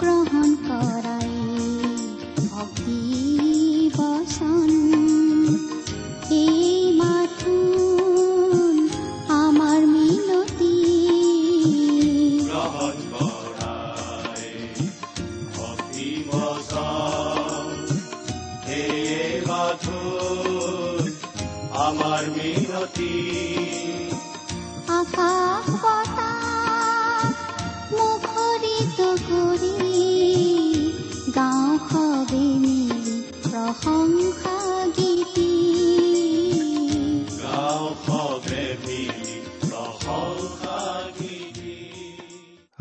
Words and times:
গ্ৰহণ 0.00 0.50
কৰাই 0.64 1.30
ভক্তি 2.48 3.00
বচন 3.96 4.75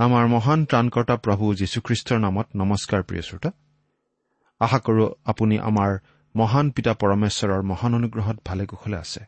আমাৰ 0.05 0.25
মহান 0.27 0.59
ত্ৰাণকৰ্তা 0.65 1.15
প্ৰভু 1.15 1.45
যীশুখ্ৰীষ্টৰ 1.55 2.19
নামত 2.19 2.47
নমস্কাৰ 2.55 3.01
প্ৰিয় 3.03 3.21
শ্ৰোতা। 3.21 3.49
আশা 4.61 4.79
কৰো 4.79 5.05
আপুনি 5.25 5.55
আমাৰ 5.59 5.91
মহান 6.35 6.65
পিতা 6.75 6.93
পৰমেশ্বৰৰ 6.93 7.61
মহান 7.61 7.91
অনুগ্ৰহত 7.95 8.37
ভালে 8.45 8.65
কুশলে 8.65 8.97
আছে। 8.97 9.21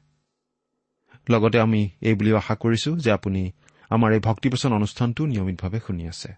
লগতে 1.30 1.58
আমি 1.59 1.81
এই 2.02 2.14
বুলিও 2.14 2.38
আশা 2.38 2.55
কৰিছো 2.55 2.89
যে 2.98 3.11
আপুনি 3.11 3.52
আমাৰ 3.89 4.09
এই 4.14 4.20
ভক্তিপচন 4.20 4.72
অনুষ্ঠানটো 4.73 5.22
নিয়মিতভাৱে 5.25 5.80
শুনি 5.88 6.03
আছে। 6.08 6.30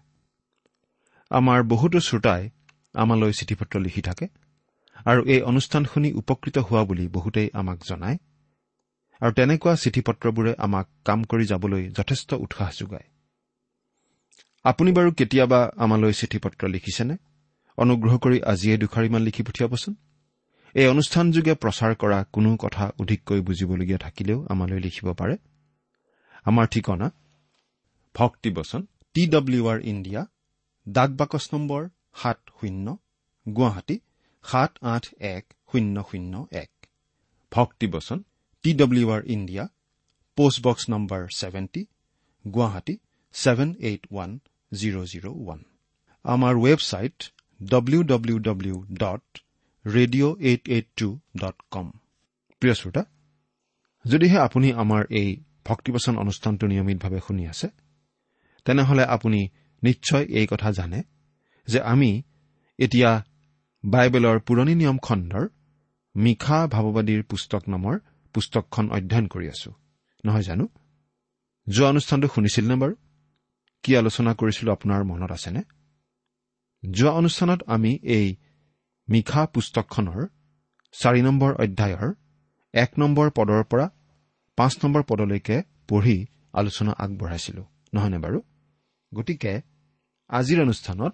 আমাৰ 1.30 1.58
বহুতো 1.62 1.98
শ্ৰোতাই 2.00 2.42
আমালৈ 2.94 3.32
চিঠি 3.32 3.54
পত্ৰ 3.54 3.74
লিখি 3.80 4.02
থাকে 4.02 4.26
আৰু 5.04 5.20
এই 5.24 5.40
অনুষ্ঠান 5.42 5.82
শুনি 5.84 6.08
উপকৃত 6.12 6.56
হোৱা 6.58 6.82
বুলি 6.84 7.04
বহুতেই 7.08 7.48
আমাক 7.52 7.78
জনায়। 7.88 8.18
আৰু 9.20 9.32
তেনেকুৱা 9.32 9.72
চিঠি 9.76 10.00
পত্ৰবোৰে 10.00 10.52
আমাক 10.58 10.86
কাম 11.04 11.18
কৰি 11.24 11.44
যাবলৈ 11.46 11.82
যথেষ্ট 11.88 12.30
উৎসাহ 12.44 12.70
যোগায়। 12.80 13.08
আপুনি 14.64 14.90
বাৰু 14.92 15.10
কেতিয়াবা 15.12 15.60
আমালৈ 15.76 16.12
চিঠি 16.12 16.38
পত্ৰ 16.38 16.62
লিখিছেনে? 16.68 17.14
অনুগ্ৰহ 17.78 18.14
কৰি 18.24 18.38
আজিয়ে 18.52 18.76
দুখাৰিমান 18.76 19.22
লিখি 19.22 19.42
পঠিয়াবচোন। 19.42 19.94
এই 20.74 20.86
অনুষ্ঠানযোগে 20.86 21.54
প্ৰচাৰ 21.54 21.92
কৰা 21.94 22.18
কোনো 22.34 22.50
কথা 22.56 22.84
অধিককৈ 23.00 23.40
বুজিবলগীয়া 23.40 23.98
থাকিলেও 23.98 24.38
আমালৈ 24.48 24.78
লিখিব 24.78 25.08
পাৰে। 25.12 25.36
আমাৰ 26.44 26.66
ঠিকনা? 26.66 27.06
ভক্তিবচন 28.14 28.80
টি 29.14 29.22
ডব্লিউ 29.26 29.62
আৰ 29.68 29.78
ইণ্ডিয়া 29.92 30.22
ডাক 30.86 31.10
বাকচ 31.10 31.44
নম্বৰ 31.54 31.82
সাত 32.14 32.38
শূন্য 32.60 32.86
গুৱাহাটী 33.46 33.96
সাত 34.44 34.72
আঠ 34.82 35.04
এক 35.20 35.44
শূন্য 35.70 35.96
শূন্য 36.10 36.34
এক। 36.52 36.70
Bhaktibachan 37.52 38.18
T 38.64 38.70
W 38.74 39.06
R 39.10 39.22
India 39.26 39.64
post box 40.38 40.84
number 40.90 41.20
seventy 41.36 41.82
Guwahati 42.44 42.94
seven 43.34 43.74
eight 43.80 44.02
one 44.10 44.30
zero' 44.72 45.04
zero' 45.04 45.26
one 45.26 45.60
আমাৰ 46.24 46.54
website 46.56 47.18
W 47.62 48.02
W 48.02 48.38
W 48.38 48.76
dot 48.94 49.24
radio' 49.86 50.34
eight 50.40 50.62
eight 50.68 50.86
two 50.96 51.08
dot 51.36 51.56
com 51.70 51.86
প্ৰিয় 52.62 52.74
শ্ৰোতা 52.74 53.02
যদিহে 54.04 54.38
আপুনি 54.38 54.68
আমাৰ 54.72 55.02
এই 55.10 55.28
ভক্তিবচন 55.64 56.14
অনুষ্ঠানটো 56.18 56.64
নিয়মিতভাৱে 56.66 57.20
শুনি 57.26 57.44
আছে 57.46 57.68
তেনেহলে 58.64 59.04
আপুনি 59.04 59.40
নিশ্চয় 59.82 60.24
এই 60.24 60.46
কথা 60.46 60.68
জানে 60.72 61.02
যে 61.68 61.80
আমি 61.82 62.22
এতিয়া 62.78 63.10
বাইবেলৰ 63.84 64.38
পুৰণি 64.40 64.74
নিয়ম 64.74 64.98
খণ্ডৰ 64.98 65.44
মিশা 66.14 66.58
ভাৱবাদীৰ 66.66 67.22
পুস্তক 67.22 67.62
নামৰ 67.68 67.94
পুস্তকখন 68.34 68.90
অধ্যয়ন 68.90 69.26
কৰি 69.26 69.46
আছো। 69.48 69.70
নহয় 70.24 70.42
জানো? 70.42 70.64
যোৱা 71.66 71.88
অনুষ্ঠানটো 71.88 72.28
শুনিছিল 72.28 72.64
নে 72.68 72.74
বাৰু? 72.74 72.94
কি 73.84 73.90
আলোচনা 73.96 74.32
কৰিছিলো 74.34 74.70
আপোনাৰ 74.76 75.00
মনত 75.04 75.30
আছেনে? 75.36 75.62
যোৱা 76.82 77.12
অনুষ্ঠানত 77.12 77.60
আমি 77.74 77.92
এই 78.16 78.26
মিশা 79.08 79.42
পুস্তকখনৰ 79.54 80.20
চাৰি 80.94 81.20
নম্বৰ 81.22 81.50
অধ্যায়ৰ 81.64 82.10
এক 82.74 82.90
নম্বৰ 82.98 83.26
পদৰ 83.38 83.62
পৰা 83.70 83.86
পাঁচ 84.58 84.72
নম্বৰ 84.82 85.02
পদলৈকে 85.02 85.56
পঢ়ি 85.88 86.16
আলোচনা 86.52 86.92
আগবঢ়াইছিলো 87.04 87.62
নহয়নে 87.94 88.18
বাৰু? 88.24 88.38
গতিকে 89.12 89.52
আজিৰ 90.30 90.58
অনুষ্ঠানত 90.62 91.12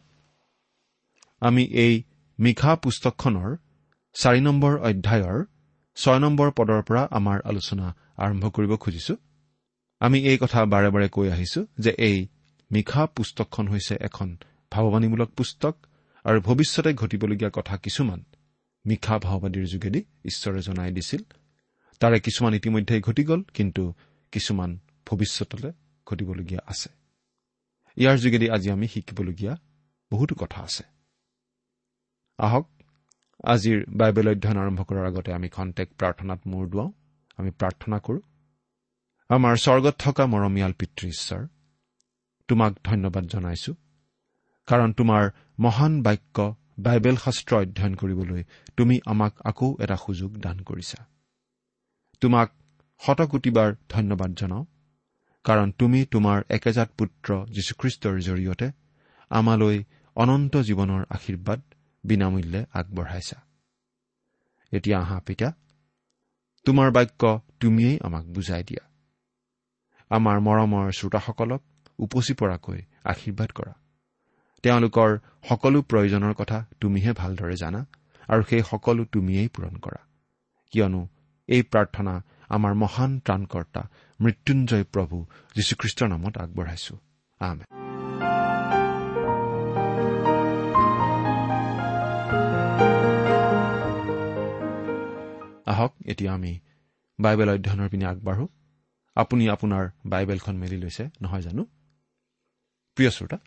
আমি 1.41 1.62
এই 1.84 1.94
মিশা 2.38 2.72
পুস্তকখনৰ 2.82 3.50
চাৰি 4.16 4.41
নম্বৰ 4.41 4.72
অধ্যায়ৰ 4.88 5.38
ছয় 5.97 6.21
নম্বৰ 6.25 6.49
পদৰ 6.59 6.81
পৰা 6.88 7.03
আমাৰ 7.19 7.38
আলোচনা 7.50 7.87
আৰম্ভ 8.25 8.44
কৰিব 8.50 8.72
খুজিছো। 8.76 9.15
আমি 10.00 10.19
এই 10.31 10.38
কথা 10.43 10.59
বাৰে 10.72 10.88
বাৰে 10.94 11.09
কৈ 11.09 11.26
আহিছো 11.34 11.60
যে 11.78 11.91
এই 12.09 12.16
মিশা 12.71 13.06
পুস্তকখন 13.06 13.69
হৈছে 13.69 13.97
এখন 14.00 14.37
ভাৱবাণীমূলক 14.71 15.31
পুস্তক 15.31 15.77
আৰু 16.25 16.41
ভৱিষ্যতে 16.41 16.94
ঘটিবলগীয়া 16.94 17.50
কথা 17.54 17.77
কিছুমান। 17.77 18.25
মিশা 18.87 19.19
ভাওবাদীৰ 19.19 19.66
যোগেদি 19.66 20.04
ঈশ্বৰে 20.25 20.62
জনাই 20.62 20.93
দিছিল। 20.93 21.22
তাৰে 22.00 22.21
কিছুমান 22.21 22.55
ইতিমধ্যে 22.55 23.00
ঘটি 23.00 23.25
গ'ল 23.25 23.43
কিন্তু 23.43 23.94
কিছুমান 24.32 24.78
ভৱিষ্যতলৈ 25.06 25.72
ঘটিবলগীয়া 26.06 26.60
আছে। 26.66 26.88
ইয়াৰ 27.97 28.19
যোগেদি 28.19 28.50
আজি 28.50 28.71
আমি 28.71 28.88
শিকিবলগীয়া 28.88 29.56
বহুতো 30.12 30.34
কথা 30.34 30.62
আছে। 30.62 30.84
আহক 32.38 32.69
আজিৰ 33.44 33.84
বাইবেল 33.88 34.28
অধ্যয়ন 34.28 34.56
আৰম্ভ 34.56 34.82
কৰাৰ 34.82 35.06
আগতে 35.06 35.32
আমি 35.32 35.49
খন্তেক 35.49 35.88
প্ৰাৰ্থনাত 35.99 36.41
মূৰ 36.47 36.69
দুৱাওঁ। 36.69 36.93
আমি 37.37 37.50
প্ৰাৰ্থনা 37.50 37.99
কৰো। 37.99 38.21
আমাৰ 39.29 39.56
স্বৰ্গত 39.56 39.94
থকা 39.99 40.26
মৰমীয়াল 40.26 40.73
পিতৃ 40.73 41.08
ঈশ্বৰ 41.08 41.46
তোমাক 42.48 42.72
ধন্যবাদ 42.84 43.25
জনাইছো। 43.25 43.72
কাৰণ 44.69 44.93
তোমাৰ 44.93 45.22
মহান 45.58 46.02
বাক্য 46.02 46.37
বাইবেল 46.78 47.16
শাস্ত্ৰ 47.16 47.52
অধ্যয়ন 47.56 47.94
কৰিবলৈ 47.94 48.43
তুমি 48.76 49.00
আমাক 49.06 49.32
আকৌ 49.44 49.69
এটা 49.81 49.96
সুযোগ 49.96 50.31
দান 50.38 50.56
কৰিছা। 50.60 51.00
তোমাক 52.20 52.48
শতকোটিবাৰ 53.02 53.75
ধন্যবাদ 53.88 54.31
জনাওঁ 54.34 54.64
কাৰণ 55.44 55.72
তুমি 55.72 56.00
তোমাৰ 56.04 56.38
একেজাত 56.50 56.90
পুত্ৰ 56.98 57.28
যীশুখ্ৰীষ্টৰ 57.46 58.16
জৰিয়তে 58.20 58.69
আমালৈ 59.31 59.76
অনন্ত 60.16 60.56
জীৱনৰ 60.56 61.02
আশীৰ্বাদ 61.10 61.60
বিনামূল্যে 62.04 62.60
আগবঢ়াইছা। 62.72 63.38
এতিয়া 64.72 64.99
আহা 64.99 65.19
পিতা 65.20 65.49
তোমাৰ 66.66 66.88
বাক্য 66.90 67.40
তুমিয়েই 67.60 67.99
আমাক 68.02 68.25
বুজাই 68.26 68.62
দিয়া। 68.62 68.84
আমাৰ 70.10 70.37
মৰমৰ 70.40 70.87
শ্ৰোতাসকলক 70.92 71.62
উপচি 71.98 72.34
পৰাকৈ 72.34 72.82
আশীৰ্বাদ 73.04 73.50
কৰা। 73.52 73.72
তেওঁলোকৰ 74.62 75.19
সকলো 75.48 75.82
প্ৰয়োজনৰ 75.82 76.34
কথা 76.34 76.64
তুমিহে 76.81 77.12
ভালদৰে 77.12 77.56
জানা 77.56 77.87
আৰু 78.28 78.43
সেই 78.43 78.62
সকলো 78.70 79.04
তুমিয়েই 79.04 79.48
পূৰণ 79.48 79.76
কৰা। 79.76 80.06
কিয়নো 80.70 81.08
এই 81.48 81.62
প্ৰাৰ্থনা 81.62 82.22
আমাৰ 82.48 82.75
মহান 82.75 83.19
ত্ৰাণকৰ্তা 83.19 83.88
মৃত্যুঞ্জয় 84.20 84.84
প্ৰভু 84.84 85.26
যীশুখ্ৰীষ্টৰ 85.54 86.08
নামত 86.08 86.38
আগবঢ়াইছো। 86.38 86.98
আমেন। 87.40 87.64
আহক 95.66 95.92
এতিয়া 96.06 96.34
আমি 96.34 96.58
বাইবেল 97.20 97.50
অধ্যয়নৰ 97.50 97.88
পিনে 97.88 98.06
আগবাঢ়ো। 98.06 98.49
আপুনি 99.14 99.49
আপোনাৰ 99.49 99.88
বাইবেলখন 100.06 100.56
মেলি 100.56 100.76
লৈছে 100.76 101.10
নহয় 101.22 101.40
জানো? 101.40 101.66
প্ৰিয় 102.96 103.10
শ্ৰোতা 103.10 103.38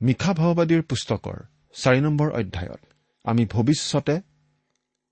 মিশা 0.00 0.32
ভাওবাদীৰ 0.34 0.82
পুস্তকৰ 0.82 1.38
চাৰি 1.74 2.00
নম্বৰ 2.00 2.28
অধ্যায়ত 2.30 2.80
আমি 3.24 3.44
ভৱিষ্যতে 3.46 4.16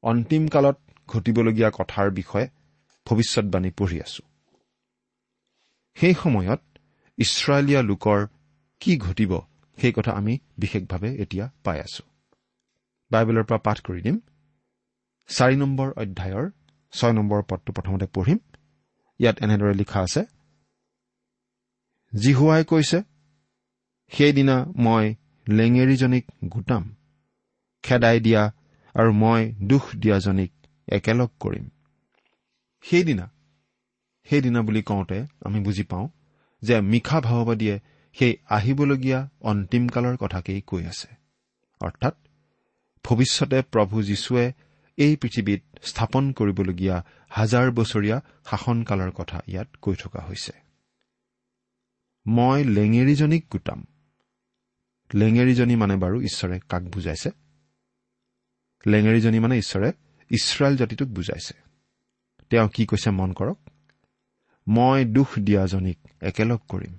অন্তিম 0.03 0.49
কালত 0.49 0.77
ঘটিবলগীয়া 1.09 1.71
কথাৰ 1.71 2.11
বিষয়ে 2.11 2.47
ভৱিষ্যতবাণী 3.07 3.71
পঢ়ি 3.71 3.99
আছো। 4.01 4.23
সেই 5.97 6.15
সময়ত 6.15 6.61
ইছৰাইলীয়া 7.19 7.83
লোকৰ 7.83 8.19
কি 8.81 8.93
ঘটিব 8.99 9.33
সেই 9.79 9.93
কথা 9.93 10.13
আমি 10.13 10.39
বিশেষভাৱে 10.59 11.11
এতিয়া 11.23 11.45
পাই 11.65 11.79
আছো। 11.81 12.03
বাইবেলৰ 13.11 13.45
পৰা 13.45 13.59
পাঠ 13.59 13.79
কৰি 13.87 14.01
দিম। 14.03 14.17
চাৰি 15.29 15.57
নম্বৰ 15.57 15.89
অধ্যায়ৰ 16.03 16.47
ছয় 16.93 17.13
নম্বৰ 17.13 17.41
পদটো 17.51 17.71
প্ৰথমতে 17.73 18.07
পঢ়িম। 18.07 18.39
ইয়াত 19.21 19.37
এনেদৰে 19.45 19.75
লিখা 19.75 20.01
আছে 20.01 20.23
জিহুৱাই 22.13 22.65
কৈছে 22.65 22.99
সেইদিনা 24.13 24.65
মই 24.77 25.15
লেঙেৰীজনীক 25.49 26.25
গোটাম 26.45 26.95
খেদাই 27.83 28.21
দিয়া 28.21 28.53
আৰু 28.95 29.13
মই 29.13 29.55
দুখ 29.67 29.85
দিয়াজনীক 29.97 30.53
একেলগ 30.89 31.31
কৰিম। 31.41 31.69
সেইদিনা 32.83 33.31
সেইদিনা 34.25 34.61
বুলি 34.63 34.83
কওঁতে 34.83 35.27
আমি 35.45 35.61
বুজি 35.61 35.83
পাওঁ 35.83 36.09
যে 36.63 36.81
মিশা 36.81 37.21
ভাওবাদীয়ে 37.21 37.81
সেই 38.13 38.37
আহিবলগীয়া 38.51 39.29
অন্তিমকালৰ 39.41 40.17
কথাকেই 40.17 40.61
কৈ 40.61 40.85
আছে। 40.85 41.09
অৰ্থাৎ 41.81 42.15
ভৱিষ্যতে 43.05 43.63
প্ৰভু 43.63 44.03
যীশুৱে 44.03 44.53
এই 44.97 45.17
পৃথিৱীত 45.17 45.63
স্থাপন 45.83 46.33
কৰিবলগীয়া 46.33 47.05
হাজাৰ 47.29 47.71
বছৰীয়া 47.71 48.21
শাসনকালৰ 48.47 49.11
কথা 49.11 49.39
ইয়াত 49.49 49.69
কৈ 49.83 49.95
থকা 49.95 50.21
হৈছে। 50.21 50.53
মই 52.27 52.65
লেঙেৰীজনীক 52.65 53.45
গোটাম 53.51 53.85
লেঙেৰীজনী 55.15 55.77
মানে 55.77 55.97
বাৰু 55.97 56.23
ঈশ্বৰে 56.23 56.61
কাক 56.69 56.83
বুজাইছে? 56.83 57.31
লেঙেৰীজনী 58.87 59.39
মানে 59.39 59.59
ঈশ্বৰে 59.59 59.93
ইছৰাইল 60.31 60.77
জাতিটোক 60.77 61.09
বুজাইছে। 61.09 61.55
তেওঁ 62.51 62.69
কি 62.69 62.87
কৈছে 62.87 63.11
মন 63.11 63.33
কৰক? 63.33 63.59
মই 64.69 65.05
দুখ 65.05 65.39
দিয়াজনীক 65.39 65.99
একেলগ 66.21 66.59
কৰিম। 66.69 66.99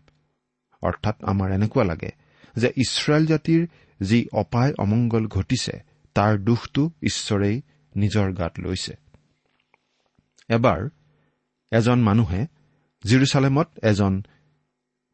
অৰ্থাৎ 0.81 1.23
আমাৰ 1.23 1.51
এনেকুৱা 1.51 1.83
লাগে 1.83 2.09
যে 2.55 2.67
ইছৰাইল 2.75 3.25
জাতিৰ 3.25 3.67
যি 4.01 4.27
অপায় 4.31 4.73
অমংগল 4.79 5.27
ঘটিছে 5.27 5.83
তাৰ 6.13 6.37
দুখটো 6.37 6.91
ঈশ্বৰেই 7.01 7.61
নিজৰ 7.95 8.33
গাত 8.33 8.59
লৈছে। 8.59 8.97
এবাৰ 10.49 10.89
এজন 11.71 12.01
মানুহে 12.01 12.47
জিৰচালেমত 13.03 13.67
এজন 13.83 14.23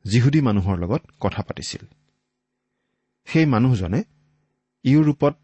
যিহুদী 0.03 0.41
মানুহৰ 0.41 0.77
লগত 0.77 1.01
কথা 1.19 1.41
পাতিছিল। 1.41 1.98
সেই 3.33 3.45
মানুহজনে 3.45 4.03
ইউৰোপত 4.83 5.37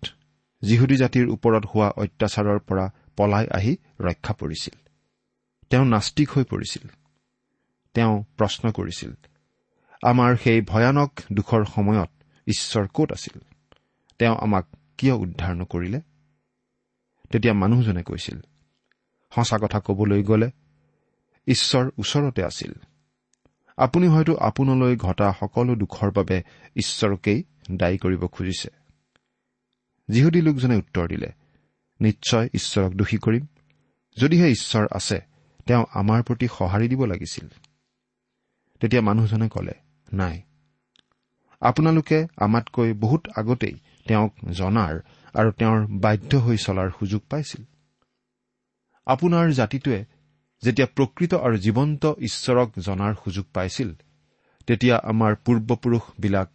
যিহুদী 0.62 0.96
জাতিৰ 0.98 1.30
ওপৰত 1.30 1.66
হোৱা 1.66 1.90
অত্যাচাৰৰ 1.90 2.60
পৰা 2.60 2.90
পলাই 3.18 3.48
আহি 3.48 3.78
ৰক্ষা 4.00 4.34
পৰিছিল। 4.34 4.88
তেওঁ 5.70 5.86
নাস্তিক 5.86 6.30
হৈ 6.30 6.44
পৰিছিল। 6.44 6.88
তেওঁ 7.94 8.24
প্ৰশ্ন 8.38 8.72
কৰিছিল 8.72 9.12
আমাৰ 10.04 10.36
সেই 10.36 10.62
ভয়ানক 10.62 11.12
দুখৰ 11.34 11.66
সময়ত 11.66 12.10
ঈশ্বৰ 12.48 12.88
ক'ত 12.88 13.12
আছিল? 13.12 13.42
তেওঁ 14.20 14.36
আমাক 14.36 14.66
কিয় 14.98 15.14
উদ্ধাৰ 15.14 15.56
নকৰিলে? 15.56 16.02
তেতিয়া 17.30 17.54
মানুহজনে 17.54 18.04
কৈছিল 18.04 18.40
সঁচা 19.36 19.58
কথা 19.58 19.80
কবলৈ 19.80 20.24
গ'লে 20.24 20.52
ঈশ্বৰ 21.48 21.90
ওচৰতে 21.98 22.44
আছিল। 22.44 22.74
আপুনি 23.78 24.08
হয়তো 24.08 24.36
আপোনালৈ 24.36 24.96
ঘটা 24.96 25.34
সকলো 25.40 25.76
দুখৰ 25.76 26.12
বাবে 26.12 26.44
ঈশ্বৰকেই 26.76 27.44
দায়ী 27.72 27.98
কৰিব 27.98 28.28
খুজিছে। 28.28 28.70
যিহুদী 30.08 30.42
লোকজনে 30.42 30.76
উত্তৰ 30.76 31.08
দিলে 31.08 31.32
নিশ্চয় 32.02 32.50
ঈশ্বৰক 32.54 32.92
দোষী 32.92 33.18
কৰিম। 33.18 33.48
যদিহে 34.18 34.50
ঈশ্বৰ 34.50 34.88
আছে 34.92 35.22
তেওঁ 35.66 35.86
আমাৰ 35.94 36.24
প্ৰতি 36.24 36.48
সঁহাৰি 36.48 36.88
দিব 36.88 37.06
লাগিছিল। 37.06 37.48
তেতিয়া 38.80 39.02
মানুহজনে 39.02 39.50
কলে 39.50 39.74
নাই। 40.14 40.42
আপোনালোকে 41.62 42.28
আমাতকৈ 42.38 42.94
বহুত 42.94 43.28
আগতেই 43.36 43.74
তেওঁক 44.08 44.34
জনাৰ 44.52 45.00
আৰু 45.34 45.52
তেওঁৰ 45.52 45.88
বাধ্য 45.90 46.38
হৈ 46.38 46.58
চলাৰ 46.58 46.90
সুযোগ 47.00 47.22
পাইছিল। 47.30 47.64
আপোনাৰ 49.06 49.52
জাতিটোৱে 49.52 50.06
যেতিয়া 50.62 50.88
প্ৰকৃত 50.96 51.34
আৰু 51.34 51.58
জীৱন্ত 51.58 52.14
ঈশ্বৰক 52.20 52.72
জনাৰ 52.80 53.14
সুযোগ 53.24 53.46
পাইছিল 53.54 53.94
তেতিয়া 54.68 54.98
আমাৰ 54.98 55.36
পূৰ্বপুৰুষবিলাক 55.36 56.50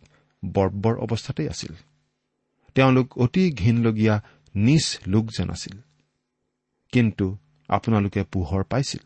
বৰ্বৰ 0.45 0.99
অৱস্থাতেই 0.99 1.49
আছিল। 1.49 1.75
তেওঁলোক 2.75 3.19
অতি 3.19 3.53
ঘীনলগীয়া 3.53 4.23
নিজ 4.55 4.99
লোক 5.07 5.27
যেন 5.39 5.51
আছিল। 5.51 5.79
কিন্তু 6.93 7.39
আপোনালোকে 7.69 8.23
পোহৰ 8.23 8.65
পাইছিল। 8.65 9.01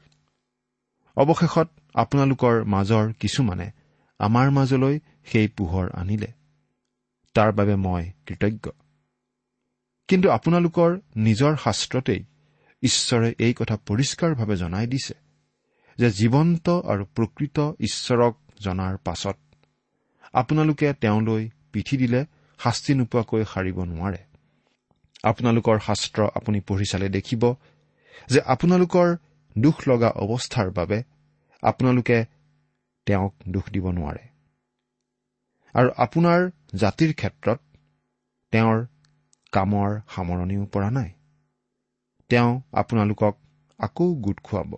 অৱশেষত 1.16 1.68
আপোনালোকৰ 1.94 2.64
মাজৰ 2.64 3.12
কিছুমানে 3.12 3.70
আমাৰ 4.18 4.50
মাজলৈ 4.50 5.00
সেই 5.24 5.48
পোহৰ 5.48 5.90
আনিলে। 5.92 6.32
তাৰ 7.34 7.52
বাবে 7.52 7.76
মই 7.76 8.10
কৃতজ্ঞ। 8.26 8.70
কিন্তু 10.08 10.30
আপোনালোকৰ 10.30 11.00
নিজৰ 11.16 11.56
শাস্ত্ৰতেই 11.56 12.24
ঈশ্বৰে 12.82 13.34
এই 13.38 13.54
কথা 13.54 13.76
পৰিষ্কাৰভাৱে 13.76 14.56
জনাই 14.56 14.86
দিছে 14.86 15.14
যে 15.98 16.10
জীৱন্ত 16.10 16.68
আৰু 16.70 17.04
প্ৰকৃত 17.04 17.72
ঈশ্বৰক 17.80 18.38
জনাৰ 18.60 18.96
পাছত 18.96 19.36
আপোনালোকে 20.34 20.92
তেওঁলৈ 20.92 21.42
পিঠি 21.72 21.96
দিলে 21.96 22.20
শাস্তি 22.60 22.92
নোপোৱাকৈ 22.94 23.42
সাৰিব 23.52 23.78
নোৱাৰে। 23.84 24.20
আপোনালোকৰ 25.24 25.76
শাস্ত্ৰ 25.78 26.20
আপুনি 26.34 26.58
পঢ়ি 26.60 26.86
চালে 26.86 27.08
দেখিব 27.08 27.42
যে 28.28 28.40
আপোনালোকৰ 28.40 29.08
দুখ 29.58 29.76
লগা 29.88 30.10
অৱস্থাৰ 30.24 30.70
বাবে 30.70 30.98
আপোনালোকে 31.62 32.18
তেওঁক 33.06 33.34
দোষ 33.48 33.66
দিব 33.72 33.86
নোৱাৰে। 33.90 34.24
আৰু 35.74 35.88
আপোনাৰ 35.96 36.40
জাতিৰ 36.74 37.12
ক্ষেত্ৰত 37.14 37.60
তেওঁৰ 38.52 38.78
কামৰ 39.52 39.90
সামৰণিও 40.14 40.64
পৰা 40.66 40.90
নাই। 40.90 41.10
তেওঁ 42.30 42.50
আপোনালোকক 42.72 43.34
আকৌ 43.78 44.06
গোট 44.14 44.38
খুৱাব। 44.40 44.70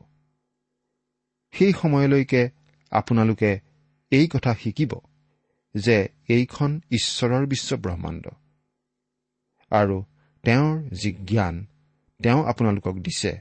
সেই 1.54 1.72
সময়লৈকে 1.72 2.42
আপোনালোকে 2.92 3.50
এই 4.12 4.26
কথা 4.32 4.52
শিকিব। 4.54 4.92
যে 5.84 6.08
এইখন 6.28 6.80
ঈশ্বৰৰ 6.90 7.46
বিশ্ব 7.46 7.76
ব্ৰহ্মাণ্ড। 7.76 8.24
আৰু 9.70 10.04
তেওঁৰ 10.44 10.94
যি 10.94 11.12
জ্ঞান 11.12 11.66
তেওঁ 12.20 12.44
আপোনালোকক 12.46 12.96
দিছে 12.98 13.32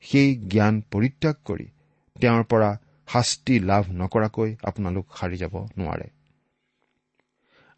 সেই 0.00 0.36
জ্ঞান 0.36 0.80
পৰিত্যাগ 0.90 1.36
কৰি 1.44 1.66
তেওঁৰ 2.16 2.44
পৰা 2.44 2.70
শাস্তি 3.08 3.58
লাভ 3.58 3.84
নকৰাকৈ 3.90 4.56
আপোনালোক 4.62 5.06
সাৰি 5.18 5.36
যাব 5.36 5.54
নোৱাৰে। 5.78 6.08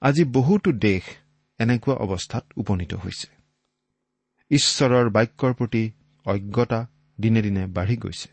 আজি 0.03 0.25
বহুতো 0.25 0.73
দেশ 0.73 1.05
এনেকুৱা 1.59 1.95
অৱস্থাত 1.95 2.45
উপনীত 2.57 2.95
হৈছে। 2.95 3.29
ঈশ্বৰৰ 4.51 5.09
বাক্যৰ 5.11 5.53
প্ৰতি 5.55 5.91
অজ্ঞতা 6.27 6.87
দিনে 7.21 7.43
দিনে 7.43 7.67
বাঢ়ি 7.67 7.97
গৈছে। 7.97 8.29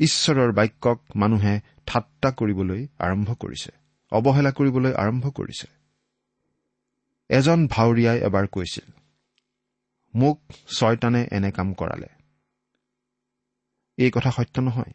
ঈশ্বৰৰ 0.00 0.52
বাক্যক 0.52 0.98
মানুহে 1.16 1.60
ঠাট্টা 1.86 2.30
কৰিবলৈ 2.30 2.86
আৰম্ভ 2.98 3.34
কৰিছে। 3.34 3.79
অৱহেলা 4.12 4.50
কৰিবলৈ 4.50 4.92
আৰম্ভ 4.94 5.24
কৰিছে। 5.30 5.66
এজন 7.30 7.60
ভাৱৰীয়াই 7.66 8.18
এবাৰ 8.28 8.46
কৈছিল 8.46 8.86
মোক 10.14 10.36
ছয়তানে 10.78 11.22
এনে 11.32 11.50
কাম 11.50 11.68
কৰালে। 11.74 12.08
এই 13.98 14.10
কথা 14.10 14.30
সত্য 14.30 14.56
নহয়। 14.60 14.92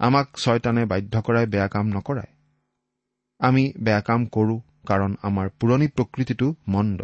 আমাক 0.00 0.26
ছয়তানে 0.36 0.82
বাধ্য 0.84 1.14
কৰাই 1.26 1.46
বেয়া 1.46 1.68
কাম 1.68 1.86
নকৰায় 1.88 2.32
আমি 3.40 3.64
বেয়া 3.84 4.00
কাম 4.00 4.20
কৰো 4.26 4.56
কাৰণ 4.86 5.12
আমাৰ 5.22 5.46
পুৰণি 5.60 5.88
প্ৰকৃতিটো 5.88 6.48
মন্দ 6.68 7.00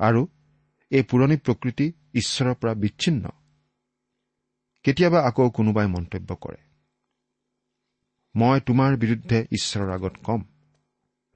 আৰু 0.00 0.22
এই 0.90 1.02
পুৰণি 1.02 1.36
প্ৰকৃতি 1.36 1.86
ঈশ্বৰৰ 2.14 2.54
পৰা 2.54 2.74
বিচ্ছিন্ন। 2.74 3.24
কেতিয়াবা 4.84 5.20
আকৌ 5.28 5.50
কোনোবাই 5.50 5.86
মন্তব্য 5.86 6.30
কৰে। 6.34 6.65
মই 8.36 8.60
তোমাৰ 8.60 8.96
বিৰুদ্ধে 8.96 9.38
ঈশ্বৰৰ 9.52 9.90
আগত 9.90 10.14
কম। 10.24 10.40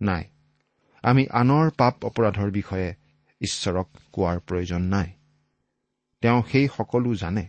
নাই 0.01 0.25
আমি 1.03 1.23
আনৰ 1.33 1.71
পাপ 1.71 2.05
অপৰাধৰ 2.05 2.51
বিষয়ে 2.51 2.89
ঈশ্বৰক 3.41 3.89
কোৱাৰ 4.13 4.41
প্ৰয়োজন 4.41 4.83
নাই। 4.83 5.09
তেওঁ 6.23 6.43
সেই 6.53 6.69
সকলো 6.77 7.15
জানে 7.15 7.45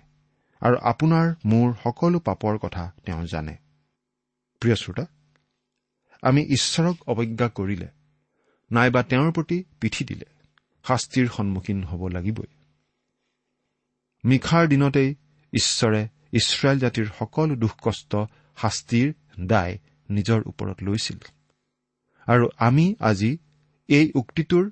আৰু 0.61 0.75
আপোনাৰ 0.81 1.25
মোৰ 1.45 1.73
সকলো 1.83 2.19
পাপৰ 2.19 2.57
কথা 2.57 2.83
তেওঁ 3.05 3.23
জানে। 3.25 3.55
প্ৰিয় 4.61 4.75
শ্ৰোতা 4.75 5.05
আমি 6.21 6.41
ঈশ্বৰক 6.41 6.97
অৱজ্ঞা 7.09 7.47
কৰিলে 7.49 7.87
নাইবা 8.71 9.03
তেওঁৰ 9.03 9.31
প্ৰতি 9.31 9.63
পিঠি 9.81 10.03
দিলে 10.05 10.25
শাস্তিৰ 10.87 11.27
সন্মুখীন 11.27 11.83
হ'ব 11.83 12.07
লাগিবই। 12.07 12.49
মিখাৰ 14.23 14.67
দিনতেই 14.67 15.09
ঈশ্বৰে 15.53 16.01
ইছৰাইল 16.33 16.79
জাতিৰ 16.79 17.07
সকলো 17.19 17.55
দুখ 17.55 17.73
কষ্ট 17.81 18.11
শাস্তিৰ 18.57 19.13
দায় 19.39 19.77
নিজৰ 20.09 20.41
ওপৰত 20.45 20.83
লৈছিল। 20.83 21.19
আৰু 22.27 22.49
আমি 22.57 22.95
আজি 22.99 23.37
এই 23.87 24.11
উক্তিটোৰ 24.15 24.71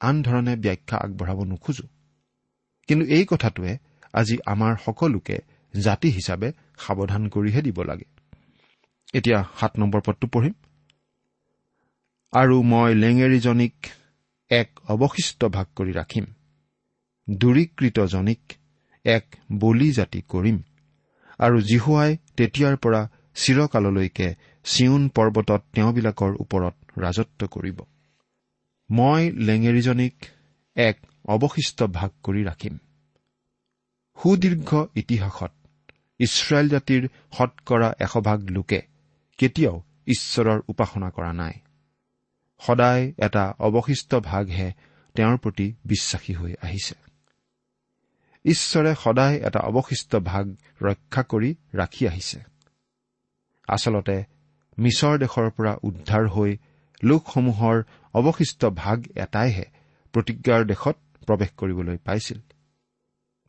আন 0.00 0.22
ধৰণে 0.22 0.56
ব্যাখ্যা 0.56 0.98
আগবঢ়াব 0.98 1.44
নোখোজো। 1.44 1.88
কিন্তু 2.86 3.06
এই 3.06 3.26
কথাটোৱে 3.28 3.78
আজি 4.12 4.38
আমাৰ 4.46 4.76
সকলোকে 4.84 5.38
জাতি 5.80 6.08
হিচাপে 6.08 6.52
সাৱধান 6.78 7.28
কৰিহে 7.28 7.62
দিব 7.62 7.82
লাগে। 7.82 8.04
এতিয়া 9.14 9.44
সাত 9.60 9.78
নম্বৰ 9.78 10.00
পদটো 10.06 10.26
পঢ়িম। 10.26 10.52
আৰু 12.32 12.62
মই 12.62 12.94
লেঙেৰীজনীক 12.94 13.74
এক 14.50 14.70
অৱশিষ্ট 14.88 15.44
ভাগ 15.44 15.66
কৰি 15.76 15.92
ৰাখিম। 15.92 16.24
দূৰীকৃতজনীক 17.30 18.40
এক 19.04 19.26
বলি 19.52 19.92
জাতি 19.92 20.22
কৰিম। 20.28 20.62
আৰু 21.38 21.60
জিহুৱাই 21.60 22.16
তেতিয়াৰ 22.36 22.76
পৰা 22.76 23.10
চিৰকাললৈকে 23.34 24.34
চিউন 24.64 25.08
পৰ্বতত 25.08 25.62
তেওঁবিলাকৰ 25.72 26.36
ওপৰত 26.40 26.74
ৰাজত্ব 26.98 27.46
কৰিব। 27.46 27.80
মই 28.90 29.30
লেঙেৰীজনীক 29.30 30.14
এক 30.76 30.98
অৱশিষ্ট 31.28 31.82
ভাগ 31.82 32.10
কৰি 32.22 32.44
ৰাখিম। 32.44 32.78
সুদীৰ্ঘ 34.22 34.84
ইতিহাসত 34.94 35.52
ইছৰাইল 36.18 36.68
জাতিৰ 36.68 37.08
শতকৰা 37.32 37.94
এশভাগ 38.00 38.44
লোকে 38.50 38.82
কেতিয়াও 39.38 39.82
ঈশ্বৰৰ 40.06 40.60
উপাসনা 40.68 41.10
কৰা 41.10 41.32
নাই। 41.32 41.52
সদায় 42.58 43.12
এটা 43.18 43.54
অৱশিষ্ট 43.58 44.14
ভাগহে 44.14 44.72
তেওঁৰ 45.14 45.36
প্ৰতি 45.36 45.74
বিশ্বাসী 45.84 46.34
হৈ 46.34 46.54
আহিছে। 46.62 46.94
ঈশ্বৰে 48.44 48.94
সদায় 49.04 49.36
এটা 49.36 49.60
অৱশিষ্ট 49.60 50.16
ভাগ 50.16 50.56
ৰক্ষা 50.82 51.22
কৰি 51.22 51.54
ৰাখি 51.74 52.08
আহিছে। 52.08 52.53
আচলতে 53.68 54.24
মিছৰ 54.78 55.18
দেশৰ 55.18 55.50
পৰা 55.50 55.76
উদ্ধাৰ 55.82 56.28
হৈ 56.28 56.56
লোকসমূহৰ 57.04 57.82
অৱশিষ্ট 58.14 58.64
ভাগ 58.66 59.02
এটাইহে 59.16 59.64
প্ৰতিজ্ঞাৰ 60.12 60.64
দেশত 60.64 60.96
প্ৰৱেশ 61.26 61.50
কৰিবলৈ 61.56 61.96
পাইছিল। 61.96 62.38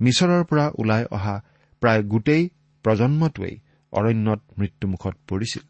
মিছৰৰ 0.01 0.43
পৰা 0.43 0.71
ওলাই 0.77 1.05
অহা 1.05 1.41
প্ৰায় 1.81 2.03
গোটেই 2.03 2.49
প্ৰজন্মটোৱেই 2.83 3.59
অৰণ্যত 3.91 4.41
মৃত্যুমুখত 4.59 5.15
পৰিছিল। 5.27 5.63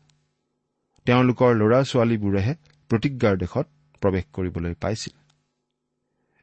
তেওঁলোকৰ 1.05 1.55
ল'ৰা 1.55 1.83
ছোৱালীবোৰেহে 1.83 2.53
প্ৰতিজ্ঞাৰ 2.89 3.37
দেশত 3.37 3.67
প্ৰৱেশ 4.01 4.25
কৰিবলৈ 4.33 4.73
পাইছিল। 4.73 5.13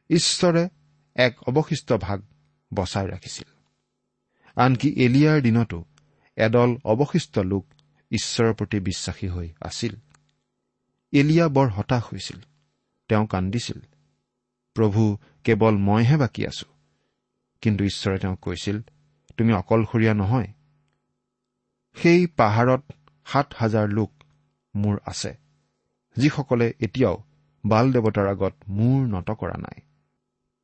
ঈশ্বৰে 0.09 0.69
এক 1.15 1.43
অৱশিষ্ট 1.47 1.93
ভাগ 1.93 2.21
বচাই 2.73 3.07
ৰাখিছিল। 3.07 3.47
আনকি 4.55 4.89
এলিয়াৰ 4.89 5.41
দিনতো 5.41 5.85
এদল 6.35 6.77
অৱশিষ্ট 6.83 7.39
লোক 7.39 7.65
ঈশ্বৰৰ 8.13 8.53
প্ৰতি 8.53 8.79
বিশ্বাসী 8.79 9.27
হৈ 9.27 9.49
আছিল। 9.61 9.95
এলিয়া 11.11 11.47
বৰ 11.49 11.67
হতাশ 11.67 12.03
হৈছিল। 12.03 12.39
তেওঁ 13.09 13.27
কান্দিছিল। 13.27 13.79
প্ৰভু 14.75 15.17
কেৱল 15.43 15.77
মইহে 15.77 16.17
বাকী 16.17 16.45
আছো। 16.45 16.65
কিন্তু 17.61 17.83
ঈশ্বৰে 17.83 18.17
তেওঁক 18.17 18.39
কৈছিল 18.39 18.81
তুমি 19.37 19.53
অকলশৰীয়া 19.53 20.13
নহয়। 20.13 20.47
সেই 21.95 22.27
পাহাৰত 22.27 22.83
সাত 23.25 23.53
হাজাৰ 23.57 23.89
লোক 23.89 24.11
মোৰ 24.75 24.99
আছে 25.05 25.37
যিসকলে 26.17 26.73
এতিয়াও 26.79 27.23
বাল 27.65 27.91
দেৱতাৰ 27.91 28.27
আগত 28.27 28.53
মূৰ 28.67 29.07
নত 29.07 29.31
কৰা 29.31 29.57
নাই। 29.57 29.81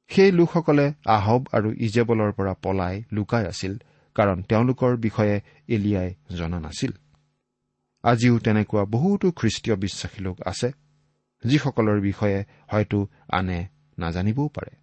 সেই 0.07 0.31
লোকসকলে 0.31 0.93
আহব 1.05 1.45
আৰু 1.51 1.73
ইজেবলৰ 1.77 2.31
পৰা 2.31 2.53
পলাই 2.53 3.03
লুকাই 3.11 3.45
আছিল 3.45 3.77
কাৰণ 4.15 4.41
তেওঁলোকৰ 4.41 4.97
বিষয়ে 4.97 5.41
এলিয়াই 5.67 6.15
জনা 6.37 6.59
নাছিল। 6.59 6.91
আজিও 8.03 8.39
তেনেকুৱা 8.39 8.85
বহুতো 8.85 9.31
খ্ৰীষ্টীয় 9.31 9.75
বিশ্বাসী 9.75 10.21
লোক 10.21 10.41
আছে 10.47 10.71
যিসকলৰ 11.43 12.01
বিষয়ে 12.01 12.43
হয়তো 12.71 13.07
আনে 13.31 13.67
নাজানিবও 13.99 14.47
পাৰে। 14.47 14.75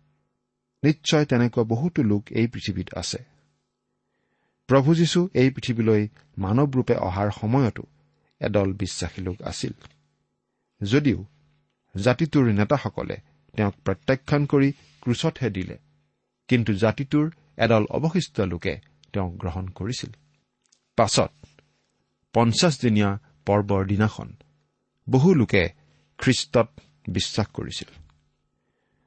নিশ্চয় 0.83 1.25
তেনেকুৱা 1.25 1.65
বহুতো 1.65 2.03
লোক 2.03 2.25
এই 2.31 2.47
পৃথিৱীত 2.47 2.95
আছে। 2.95 3.19
প্ৰভু 4.67 4.95
যীশু 4.95 5.29
এই 5.35 5.51
পৃথিৱীলৈ 5.51 6.09
মানৱ 6.39 6.71
ৰূপে 6.71 6.95
অহাৰ 6.95 7.31
সময়তো 7.31 7.83
এদল 8.41 8.73
বিশ্বাসী 8.73 9.23
লোক 9.23 9.43
আছিল। 9.43 9.73
যদিও 10.83 11.25
জাতিটোৰ 11.97 12.53
নেতাসকলে 12.53 13.17
তেওঁক 13.57 13.75
প্ৰত্যাখ্যান 13.85 14.47
কৰি 14.47 14.73
ক্ৰুচতহে 15.01 15.51
দিলে 15.51 15.79
কিন্তু 16.49 16.73
জাতিটোৰ 16.75 17.31
এদল 17.57 17.85
অৱশিষ্ট 17.85 18.41
লোকে 18.41 18.81
তেওঁক 19.13 19.37
গ্ৰহণ 19.37 19.69
কৰিছিল। 19.69 20.11
পাছত 20.97 21.46
পঞ্চাছদিনীয়া 22.37 23.19
পৰ্বৰ 23.47 23.87
দিনাখন 23.87 24.37
বহু 25.11 25.35
লোকে 25.35 25.69
খ্ৰীষ্টত 26.19 26.81
বিশ্বাস 27.09 27.47
কৰিছিল। 27.47 27.89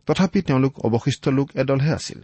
তথাপি 0.05 0.41
তেওঁলোক 0.41 0.79
অৱশিষ্ট 0.79 1.27
লোক 1.27 1.49
এদলহে 1.55 1.93
আছিল। 1.93 2.21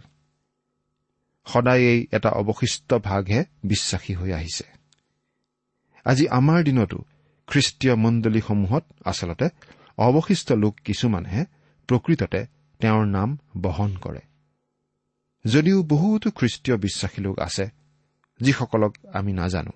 সদায়েই 1.46 2.06
এটা 2.12 2.30
অৱশিষ্ট 2.30 2.94
ভাগহে 2.94 3.44
বিশ্বাসী 3.64 4.14
হৈ 4.14 4.32
আহিছে। 4.32 4.64
আজি 6.04 6.28
আমাৰ 6.28 6.62
দিনতো 6.62 7.04
খ্ৰীষ্টীয় 7.46 7.94
মণ্ডলীসমূহত 7.94 8.84
আচলতে 9.04 9.48
অৱশিষ্ট 9.96 10.52
লোক 10.52 10.74
কিছুমানেহে 10.84 11.44
প্ৰকৃততে 11.88 12.46
তেওঁৰ 12.78 13.06
নাম 13.06 13.38
বহন 13.60 13.96
কৰে। 13.96 14.20
যদিও 15.44 15.82
বহুতো 15.82 16.30
খ্ৰীষ্টীয় 16.30 16.76
বিশ্বাসী 16.76 17.22
লোক 17.22 17.38
আছে 17.38 17.66
যিসকলক 18.40 18.96
আমি 19.12 19.32
নাজানো 19.32 19.70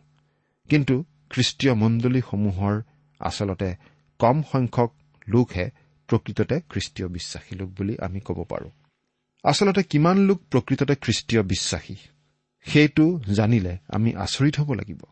কিন্তু 0.68 1.04
খ্ৰীষ্টীয় 1.30 1.74
মণ্ডলীসমূহৰ 1.74 2.82
আচলতে 3.20 3.76
কম 4.18 4.42
সংখ্যক 4.52 4.94
লোকহে 5.28 5.70
প্ৰকৃততে 6.08 6.60
খ্ৰীষ্টীয় 6.60 7.08
বিশ্বাসী 7.08 7.54
লোক 7.54 7.68
বুলি 7.68 7.94
আমি 7.98 8.20
ক'ব 8.20 8.44
পাৰোঁ। 8.44 8.70
আচলতে 9.44 9.82
কিমান 9.82 10.18
লোক 10.18 10.38
প্ৰকৃততে 10.50 10.94
খ্ৰীষ্টীয় 10.94 11.42
বিশ্বাসী 11.42 11.96
সেইটো 12.66 13.20
জানিলে 13.34 13.78
আমি 13.88 14.14
আচৰিত 14.14 14.60
হ'ব 14.60 14.72
লাগিব। 14.72 15.02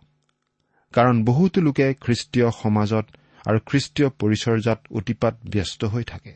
কাৰণ 0.93 1.25
বহুতো 1.25 1.61
লোকে 1.61 1.95
খ্ৰীষ্টীয় 1.95 2.51
সমাজত 2.51 3.07
আৰু 3.47 3.59
খ্ৰীষ্টীয় 3.67 4.09
পৰিচৰ্যাত 4.09 4.81
অতিপাত 4.91 5.35
ব্যস্ত 5.51 5.85
হৈ 5.85 6.05
থাকে। 6.05 6.35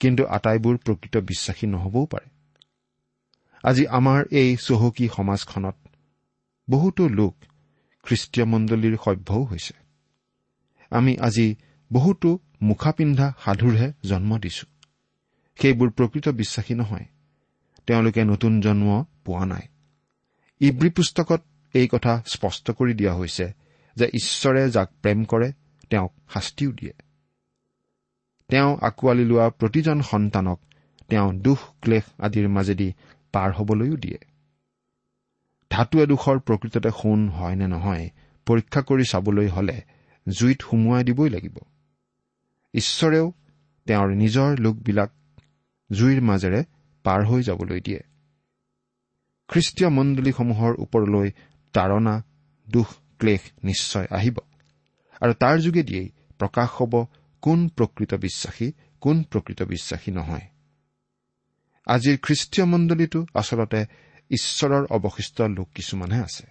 কিন্তু 0.00 0.26
আটাইবোৰ 0.26 0.76
প্ৰকৃত 0.76 1.16
বিশ্বাসী 1.16 1.66
নহবও 1.66 2.06
পাৰে। 2.06 2.28
আজি 3.62 3.86
আমাৰ 3.86 4.24
এই 4.30 4.56
চহকী 4.56 5.08
সমাজখনত 5.16 5.76
বহুতো 6.70 7.08
লোক 7.08 7.34
খ্ৰীষ্টীয় 8.02 8.46
মণ্ডলীৰ 8.46 8.98
সভ্যও 9.04 9.44
হৈছে। 9.44 9.74
আমি 10.90 11.16
আজি 11.18 11.54
বহুতো 11.92 12.38
মুখা 12.62 12.92
পিন্ধা 12.92 13.32
সাধুৰহে 13.44 13.92
জন্ম 14.02 14.38
দিছো। 14.38 14.66
সেইবোৰ 15.56 15.90
প্ৰকৃত 15.90 16.28
বিশ্বাসী 16.28 16.74
নহয়। 16.74 17.04
তেওঁলোকে 17.86 18.24
নতুন 18.24 18.60
জন্ম 18.60 19.04
পোৱা 19.24 19.46
নাই। 19.46 19.62
ইব্ৰী 20.60 20.90
পুস্তকত 20.90 21.42
এই 21.74 21.88
কথা 21.88 22.22
স্পষ্ট 22.26 22.70
কৰি 22.70 22.94
দিয়া 22.94 23.14
হৈছে 23.14 23.52
যে 23.96 24.06
ঈশ্বৰে 24.06 24.70
যাক 24.70 24.90
প্ৰেম 25.02 25.24
কৰে 25.24 25.52
তেওঁক 25.90 26.12
শাস্তিও 26.32 26.72
দিয়ে। 26.72 26.92
তেওঁ 28.48 28.78
আঁকোৱালি 28.82 29.24
লোৱা 29.24 29.50
প্ৰতিজন 29.50 30.00
সন্তানক 30.00 30.60
তেওঁ 31.08 31.32
দুখ 31.32 31.58
ক্লেশ 31.80 32.02
আদিৰ 32.18 32.48
মাজেদি 32.48 32.92
পাৰ 33.32 33.52
হবলৈও 33.52 33.96
দিয়ে। 33.96 34.18
ধাতু 35.70 36.02
এডোখৰ 36.02 36.38
প্ৰকৃততে 36.38 36.90
সোণ 36.90 37.28
হয় 37.28 37.56
নে 37.56 37.66
নহয় 37.66 38.10
পৰীক্ষা 38.46 38.80
কৰি 38.82 39.04
চাবলৈ 39.04 39.48
হলে 39.48 39.76
জুইত 40.28 40.60
সুমুৱাই 40.62 41.04
দিবই 41.04 41.30
লাগিব। 41.30 41.56
ঈশ্বৰেও 42.74 43.32
তেওঁৰ 43.86 44.08
নিজৰ 44.14 44.58
লোকবিলাক 44.58 45.10
জুইৰ 45.92 46.20
মাজেৰে 46.20 46.64
পাৰ 47.04 47.26
হৈ 47.26 47.42
যাবলৈ 47.42 47.80
দিয়ে। 47.80 48.00
খ্ৰীষ্টীয় 49.48 49.90
মণ্ডলীসমূহৰ 49.90 50.72
ওপৰলৈ 50.78 51.30
তাৰণা 51.72 52.22
দুখ 52.70 52.88
ক্লেশ 53.18 53.40
নিশ্চয় 53.64 54.06
আহিব। 54.10 54.36
আৰু 55.20 55.32
তাৰ 55.32 55.58
যোগেদিয়েই 55.58 56.08
প্ৰকাশ 56.38 56.68
হ'ব 56.68 57.06
কোন 57.40 57.68
প্ৰকৃত 57.68 58.14
বিশ্বাসী 58.14 58.72
কোন 59.00 59.22
প্ৰকৃত 59.22 59.62
বিশ্বাসী 59.62 60.10
নহয়। 60.10 60.46
আজিৰ 61.86 62.18
খ্ৰীষ্টীয় 62.22 62.66
মণ্ডলীটো 62.66 63.26
আচলতে 63.34 63.86
ঈশ্বৰৰ 64.30 64.86
অৱশিষ্ট 64.90 65.40
লোক 65.40 65.68
কিছুমানহে 65.74 66.22
আছে। 66.22 66.46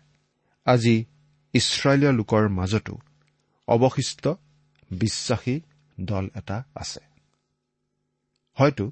আজি 0.66 1.06
ইছৰাইলীয় 1.54 2.12
লোকৰ 2.12 2.50
মাজতো 2.50 2.98
অৱশিষ্ট 3.68 4.28
বিশ্বাসী 4.92 5.62
দল 6.00 6.30
এটা 6.36 6.64
আছে। 6.76 7.00
হয়তো 8.54 8.92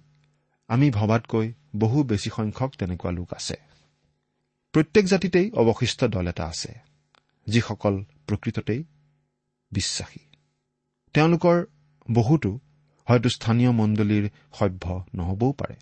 আমি 0.67 0.91
ভবাতকৈ 0.91 1.53
বহু 1.75 2.03
বেছি 2.03 2.29
সংখ্যক 2.29 2.72
তেনেকুৱা 2.77 3.12
লোক 3.12 3.34
আছে। 3.34 3.56
প্ৰত্যেক 4.72 5.06
জাতিতেই 5.06 5.51
অৱশিষ্ট 5.51 6.03
দল 6.06 6.27
এটা 6.27 6.46
আছে 6.46 6.74
যিসকল 7.48 8.03
প্ৰকৃততেই 8.27 8.84
বিশ্বাসী। 9.72 10.20
তেওঁলোকৰ 11.13 11.65
বহুতো 12.12 12.60
হয়তো 13.06 13.29
স্থানীয় 13.29 13.72
মণ্ডলীৰ 13.72 14.29
সভ্য 14.53 15.06
নহবও 15.15 15.51
পাৰে। 15.51 15.75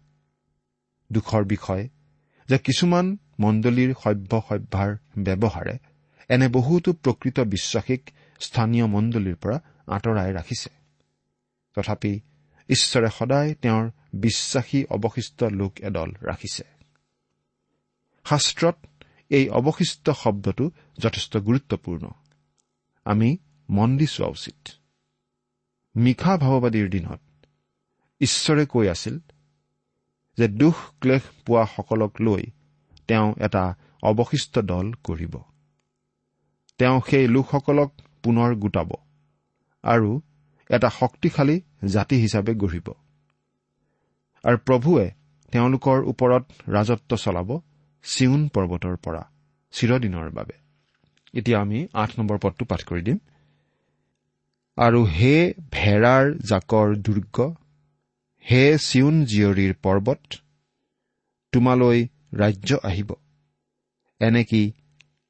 দুখৰ 1.11 1.43
বিষয় 1.43 1.89
যে 2.49 2.57
কিছুমান 2.57 3.17
মণ্ডলীৰ 3.39 3.93
সভ্য 4.03 4.41
সভ্যাৰ 4.49 4.97
ব্যৱহাৰে 5.17 5.77
এনে 6.29 6.47
বহুতো 6.47 6.93
প্ৰকৃত 6.93 7.39
বিশ্বাসীক 7.39 8.09
স্থানীয় 8.39 8.85
মণ্ডলীৰ 8.85 9.35
পৰা 9.35 9.59
আঁতৰাই 9.87 10.33
ৰাখিছে। 10.33 10.69
তথাপি 11.75 12.19
ঈশ্বৰে 12.69 13.07
সদায় 13.19 13.55
তেওঁৰ 13.55 13.91
বিশ্বাসী 14.13 14.85
অৱশিষ্ট 14.85 15.43
লোক 15.43 15.79
এদল 15.79 16.13
ৰাখিছে। 16.21 16.63
শাস্ত্ৰত 18.25 18.75
এই 19.29 19.49
অৱশিষ্ট 19.49 20.09
শব্দটো 20.09 20.71
যথেষ্ট 20.99 21.37
গুৰুত্বপূৰ্ণ। 21.37 22.09
আমি 23.05 23.37
মন 23.69 23.97
দি 23.97 24.07
চোৱা 24.07 24.27
উচিত। 24.27 24.67
মিশা 25.95 26.37
ভাৱবাদীৰ 26.37 26.89
দিনত 26.89 27.45
ঈশ্বৰে 28.19 28.65
কৈ 28.65 28.87
আছিল 28.87 29.19
যে 30.37 30.45
দুখ 30.47 30.75
ক্লেশ 31.01 31.23
পোৱাসকলক 31.45 32.13
লৈ 32.21 32.43
তেওঁ 33.07 33.27
এটা 33.39 33.63
অৱশিষ্ট 34.01 34.53
দল 34.59 34.85
গঢ়িব। 35.03 35.35
তেওঁ 36.79 36.97
সেই 37.09 37.25
লোকসকলক 37.27 37.91
পুনৰ 38.23 38.55
গোটাব 38.55 38.91
আৰু 39.83 40.09
এটা 40.69 40.89
শক্তিশালী 40.89 41.55
জাতি 41.85 42.15
হিচাপে 42.15 42.53
গঢ়িব। 42.55 42.87
আৰু 44.43 44.57
প্ৰভুৱে 44.57 45.05
তেওঁলোকৰ 45.53 45.97
ওপৰত 46.03 46.43
ৰাজত্ব 46.69 47.11
চলাব 47.15 47.49
চিউন 48.03 48.41
পৰ্বতৰ 48.47 48.95
পৰা 48.97 49.23
চিৰদিনৰ 49.73 50.29
বাবে। 50.29 50.55
এতিয়া 51.33 51.57
আমি 51.61 51.79
আঠ 51.93 52.09
নম্বৰ 52.19 52.37
পদটো 52.37 52.63
পাঠ 52.65 52.81
কৰি 52.83 53.01
দিম। 53.01 53.17
আৰু 54.77 54.99
হে 55.05 55.35
ভেড়াৰ 55.71 56.25
জাকৰ 56.43 56.87
দুৰ্গ 56.95 57.37
হে 58.51 58.77
চিউন 58.77 59.25
জীয়ৰীৰ 59.25 59.73
পৰ্বত 59.83 60.35
তোমালৈ 61.51 62.07
ৰাজ্য 62.33 62.77
আহিব। 62.83 63.13
এনেকি 64.19 64.71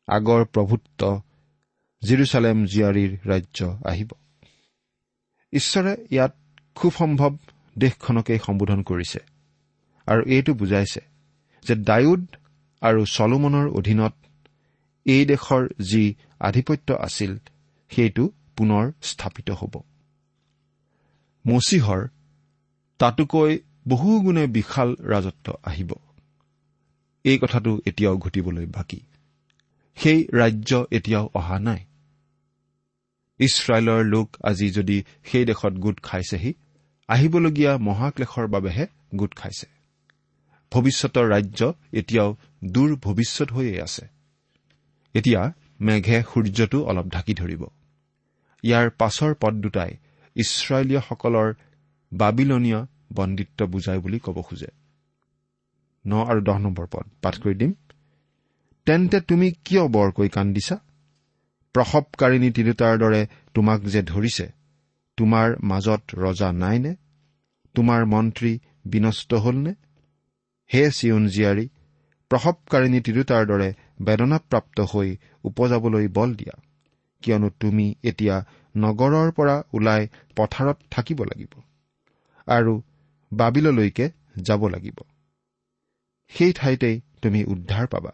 আগৰ 0.08 0.46
প্ৰভুত্ব 0.46 1.22
জিৰচালেম 2.04 2.66
জীয়াৰীৰ 2.66 3.12
ৰাজ্য 3.26 3.60
আহিব? 3.86 4.12
ঈশ্বৰে 5.54 5.94
ইয়াত 6.12 6.34
খুব 6.76 6.92
সম্ভৱ 6.94 7.38
দেশখনকেই 7.78 8.40
সম্বোধন 8.40 8.84
কৰিছে 8.84 9.20
আৰু 10.08 10.22
এইটো 10.26 10.54
বুজাইছে 10.54 11.02
যে 11.64 11.76
ডায়ুদ 11.76 12.24
আৰু 12.82 13.06
চলোমনৰ 13.06 13.68
অধীনত 13.70 14.14
এই 15.06 15.26
দেশৰ 15.26 15.64
যি 15.82 16.16
আধিপত্য 16.40 16.94
আছিল 16.94 17.38
সেইটো 17.90 18.24
পুনৰ 18.58 18.92
স্থাপিত 19.02 19.52
হ'ব। 19.52 19.74
মচীহৰ 21.48 22.08
তাতোকৈ 22.98 23.60
বহুগুণে 23.88 24.48
বিশাল 24.48 24.96
ৰাজত্ব 25.04 25.54
আহিব। 25.64 25.92
এই 27.24 27.38
কথাটো 27.38 27.82
এতিয়াও 27.86 28.18
ঘটিবলৈ 28.18 28.66
বাকী। 28.66 29.00
সেই 29.96 30.28
ৰাজ্য 30.34 30.86
এতিয়াও 30.92 31.30
অহা 31.34 31.60
নাই। 31.60 31.86
ইছৰাইলৰ 33.40 34.04
লোক 34.04 34.38
আজি 34.44 34.70
যদি 34.70 35.04
সেই 35.24 35.46
দেশত 35.46 35.74
গোট 35.74 36.02
খাইছেহি 36.02 36.54
আহিবলগীয়া 37.08 37.78
মহাক্লেশৰ 37.78 38.48
বাবেহে 38.48 38.88
গোট 39.16 39.36
খাইছে। 39.36 39.68
ভৱিষ্যতৰ 40.72 41.26
ৰাজ্য 41.30 41.74
এতিয়াও 41.92 42.36
দূৰ 42.64 42.96
ভৱিষ্যত 42.96 43.52
হৈয়ে 43.52 43.82
আছে। 43.82 44.08
এতিয়া 45.14 45.54
মেঘে 45.82 46.24
সূৰ্যটো 46.34 46.84
অলপ 46.84 47.06
ঢাকি 47.06 47.34
ধৰিব। 47.34 47.66
ইয়াৰ 48.64 48.90
পাছৰ 48.90 49.34
পদ 49.42 49.54
দুটাই 49.54 49.92
ইছৰাইলীয়সকলৰ 50.36 51.54
বাবিলনীয় 52.16 52.80
বন্দিত্ব 53.14 53.60
বুজাই 53.66 54.00
বুলি 54.00 54.20
ক'ব 54.20 54.38
খোজে। 54.42 54.70
ন 56.06 56.12
আৰু 56.26 56.42
দহ 56.42 56.58
নম্বৰ 56.58 56.86
পদ 56.92 57.06
পাঠ 57.22 57.36
কৰি 57.44 57.56
দিম। 57.56 57.72
তেন্তে 58.88 59.18
তুমি 59.22 59.48
কিয় 59.66 59.84
বৰকৈ 59.88 60.30
কান্দিছা? 60.30 60.76
প্ৰসৱকাৰিণী 61.76 62.50
তিৰোতাৰ 62.52 62.94
দৰে 62.98 63.22
তোমাক 63.54 63.80
যে 63.94 64.02
ধৰিছে 64.04 64.46
তোমাৰ 65.18 65.48
মাজত 65.64 66.04
ৰজা 66.16 66.50
নাইনে? 66.52 66.94
তোমাৰ 67.76 68.02
মন্ত্ৰী 68.06 68.54
বিনষ্ট 68.86 69.34
হলনে? 69.34 69.74
হে 70.70 70.84
চিয়ন 70.92 71.24
জীয়াৰী 71.28 71.66
প্ৰসৱকাৰিণী 72.32 73.00
তিৰোতাৰ 73.02 73.44
দৰে 73.46 73.70
বেদনাপ্ৰাপ্ত 74.02 74.78
হৈ 74.92 75.10
উপজাবলৈ 75.44 76.08
বল 76.08 76.30
দিয়া 76.36 76.56
কিয়নো 77.24 77.50
তুমি 77.60 77.86
এতিয়া 78.04 78.36
নগৰৰ 78.76 79.30
পৰা 79.32 79.56
ওলাই 79.74 80.02
পথাৰত 80.36 80.78
থাকিব 80.92 81.20
লাগিব। 81.24 81.54
আৰু 82.48 82.82
বাবিললৈকে 83.34 84.12
যাব 84.42 84.68
লাগিব। 84.68 85.00
সেই 86.28 86.54
ঠাইতেই 86.54 87.02
তুমি 87.22 87.44
উদ্ধাৰ 87.44 87.88
পাবা। 87.88 88.12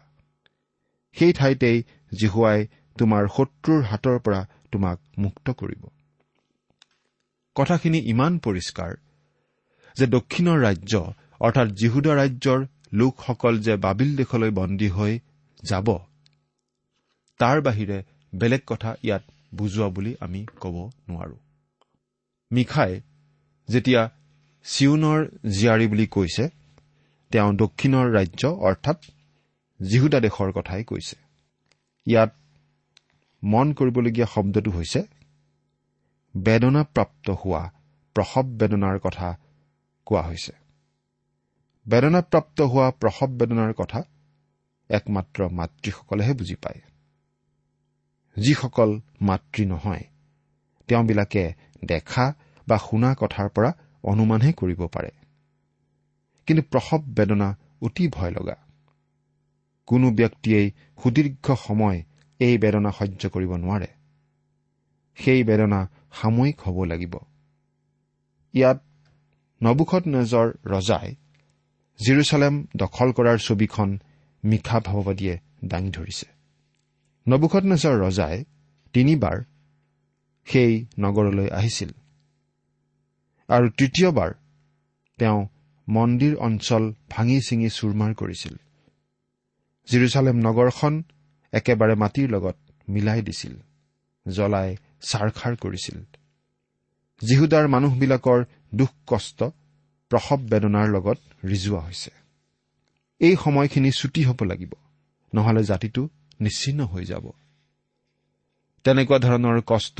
সেই 1.12 1.32
ঠাইতেই 1.32 1.82
জিহুৱাই 2.20 2.66
তোমাৰ 2.98 3.28
শত্ৰুৰ 3.28 3.82
হাতৰ 3.82 4.18
পৰা 4.18 4.46
তোমাক 4.72 4.98
মুক্ত 5.18 5.50
কৰিব। 5.50 5.86
কথাখিনি 7.54 7.98
ইমান 7.98 8.38
পৰিষ্কাৰ 8.38 8.92
যে 9.96 10.06
দক্ষিণৰ 10.06 10.58
ৰাজ্য 10.60 11.12
অৰ্থাৎ 11.40 11.68
জিহুদা 11.68 12.14
ৰাজ্যৰ 12.14 12.66
লোকসকল 12.92 13.58
যে 13.58 13.76
বাবিল 13.76 14.16
দেশলৈ 14.16 14.50
বন্দী 14.50 14.88
হৈ 14.88 15.18
যাব 15.64 15.98
তাৰ 17.38 17.60
বাহিৰে 17.60 18.02
বেলেগ 18.34 18.60
কথা 18.66 18.94
ইয়াত 19.02 19.22
বুজোৱা 19.54 19.88
বুলি 19.88 20.14
আমি 20.20 20.46
ক'ব 20.60 20.90
নোৱাৰো। 21.08 21.36
মিখাই 22.52 23.00
যেতিয়া 23.68 24.10
চিউনৰ 24.66 25.20
জীয়াৰী 25.50 25.86
বুলি 25.86 26.06
কৈছে 26.06 26.44
তেওঁ 27.32 27.50
দক্ষিণৰ 27.52 28.06
ৰাজ্য 28.12 28.42
অৰ্থাৎ 28.68 28.98
জিহুদা 29.80 30.18
দেশৰ 30.20 30.50
কথাই 30.52 30.84
কৈছে। 30.84 31.16
ইয়াত 32.06 32.30
মন 33.42 33.66
কৰিবলগীয়া 33.72 34.26
শব্দটো 34.26 34.70
হৈছে 34.70 35.00
বেদনাপ্ৰাপ্ত 36.34 37.26
হোৱা 37.30 37.62
প্ৰসৱ 38.16 38.46
বেদনাৰ 38.60 38.96
কথা 38.98 39.28
কোৱা 40.06 40.22
হৈছে। 40.22 40.52
বেদনাপ্ৰাপ্ত 41.86 42.58
হোৱা 42.62 42.88
প্ৰসৱ 43.00 43.30
বেদনাৰ 43.38 43.72
কথা 43.72 44.00
একমাত্ৰ 44.90 45.40
মাতৃসকলেহে 45.48 46.32
বুজি 46.34 46.54
পায়। 46.54 46.80
যিসকল 48.36 48.90
মাতৃ 49.20 49.62
নহয় 49.66 50.04
তেওঁবিলাকে 50.88 51.44
দেখা 51.84 52.24
বা 52.68 52.76
শুনা 52.78 53.10
কথাৰ 53.14 53.48
পৰা 53.48 53.70
অনুমানহে 54.02 54.52
কৰিব 54.52 54.86
পাৰে। 54.86 55.10
কিন্তু 56.46 56.62
প্ৰসৱ 56.62 56.98
বেদনা 56.98 57.56
অতি 57.82 58.08
ভয় 58.08 58.30
লগা 58.30 58.56
কোনো 59.86 60.10
ব্যক্তিয়েই 60.10 60.70
সুদীৰ্ঘ 61.02 61.54
সময় 61.66 62.02
এই 62.40 62.58
বেদনা 62.58 62.90
সহ্য 62.90 63.28
কৰিব 63.28 63.56
নোৱাৰে। 63.56 63.86
সেই 65.14 65.44
বেদনা 65.44 65.90
সাময়িক 66.12 66.60
হ'ব 66.60 66.84
লাগিব। 66.84 67.14
ইয়াত 68.54 68.80
নবুখত 69.62 70.06
নেজৰ 70.06 70.52
ৰজাই 70.66 71.14
জিৰচালেম 72.00 72.66
দখল 72.76 73.12
কৰাৰ 73.12 73.38
ছবিখন 73.38 73.98
মিশা 74.44 74.80
ভাৱবাদীয়ে 74.80 75.38
দাঙি 75.64 75.90
ধৰিছে। 75.90 76.26
নবুখত 77.28 77.64
নেজৰ 77.64 77.94
ৰজাই 78.02 78.44
তিনিবাৰ 78.92 79.44
সেই 80.44 80.86
নগৰলৈ 80.98 81.48
আহিছিল। 81.50 81.90
আৰু 83.52 83.66
তৃতীয়বাৰ 83.78 84.30
তেওঁ 85.18 85.40
মন্দিৰ 85.88 86.34
অঞ্চল 86.36 86.82
ভাঙি 87.10 87.38
ছিঙি 87.40 87.68
চুৰমাৰ 87.68 88.12
কৰিছিল। 88.14 88.54
জিৰচালেম 89.88 90.36
নগৰখন 90.38 90.94
একেবাৰে 91.52 91.94
মাটিৰ 91.94 92.28
লগত 92.30 92.56
মিলাই 92.88 93.20
দিছিল 93.22 93.54
জ্বলাই 94.26 94.76
ছাৰখাৰ 95.02 95.54
কৰিছিল। 95.56 95.98
জিহুদাৰ 97.22 97.68
মানুহবিলাকৰ 97.68 98.40
দুখ 98.74 98.92
কষ্ট 99.06 99.38
প্ৰসৱ 100.10 100.40
বেদনাৰ 100.50 100.86
লগত 100.88 101.18
ৰিজোৱা 101.44 101.80
হৈছে। 101.80 102.10
এই 103.20 103.34
সময়খিনি 103.36 103.90
ছুটি 103.90 104.20
হ'ব 104.24 104.40
লাগিব 104.42 104.72
নহলে 105.32 105.62
জাতিটো 105.64 106.02
নিশ্চিন্ন 106.40 106.80
হৈ 106.84 107.04
যাব। 107.04 107.24
তেনেকুৱা 108.84 109.18
ধৰণৰ 109.18 109.58
কষ্ট 109.66 109.98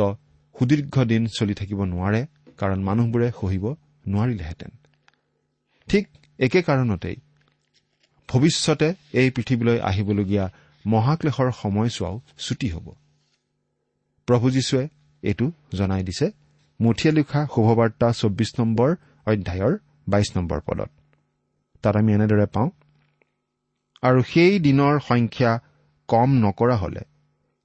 সুদীৰ্ঘ 0.54 0.94
দিন 1.04 1.22
চলি 1.26 1.54
থাকিব 1.54 1.80
নোৱাৰে। 1.84 2.22
কাৰণ 2.62 2.82
মানুহবোৰে 2.82 3.28
সহিব 3.40 3.64
নোৱাৰিলেহেঁতেন। 4.06 4.70
ঠিক 5.88 6.08
একে 6.38 6.62
কাৰণতেই 6.62 7.16
ভৱিষ্যতে 8.28 8.94
এই 9.12 9.30
পৃথিৱীলৈ 9.30 9.80
আহিবলগীয়া 9.80 10.44
মহাক্লেশৰ 10.86 11.52
সময়ছোৱাও 11.52 12.20
ছুটি 12.38 12.68
হ'ব। 12.70 12.86
প্ৰভু 14.26 14.50
যীশুৱে 14.50 14.88
এইটো 15.22 15.52
জনাই 15.74 16.02
দিছে। 16.02 16.30
মুঠিয়ে 16.80 17.14
লিখা 17.14 17.46
শুভবাৰ্তা 17.54 18.12
চৌব্বিছ 18.12 18.60
নম্বৰ 18.60 18.96
অধ্যায়ৰ 19.26 19.78
বাইছ 20.08 20.36
নম্বৰ 20.36 20.60
পদত। 20.60 20.90
তাত 21.82 21.96
আমি 21.96 22.12
এনেদৰে 22.12 22.46
পাওঁ 22.46 22.70
আৰু 24.02 24.22
সেই 24.22 24.58
দিনৰ 24.58 25.00
সংখ্যা 25.08 25.60
কম 26.08 26.30
নকৰা 26.32 26.76
হলে 26.76 27.00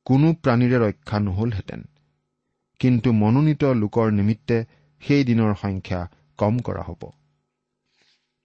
কোনো 0.06 0.34
প্ৰাণীৰে 0.34 0.78
ৰক্ষা 0.80 1.20
নহলহেঁতেন। 1.20 1.84
কিন্তু 2.80 3.12
মনোনীত 3.12 3.64
লোকৰ 3.64 4.12
নিমিত্তে 4.12 4.66
সেই 5.02 5.24
দিনৰ 5.24 5.54
সংখ্যা 5.62 6.10
কম 6.38 6.60
কৰা 6.60 6.84
হ'ব। 6.84 7.02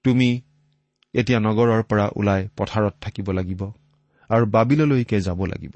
তুমি 0.04 0.28
এতিয়া 1.14 1.38
নগৰৰ 1.40 1.82
পৰা 1.82 2.08
ওলাই 2.16 2.48
পথাৰত 2.56 2.94
থাকিব 3.00 3.30
লাগিব 3.30 3.62
আৰু 4.30 4.46
বাবিললৈকে 4.46 5.20
যাব 5.20 5.44
লাগিব। 5.44 5.74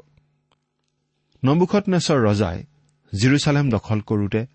নবুখত 1.45 1.85
নেচৰ 1.89 2.19
ৰজাই 2.25 2.59
জিৰচালেম 3.13 3.71
দখল 3.71 4.01
কৰোতে 4.01 4.47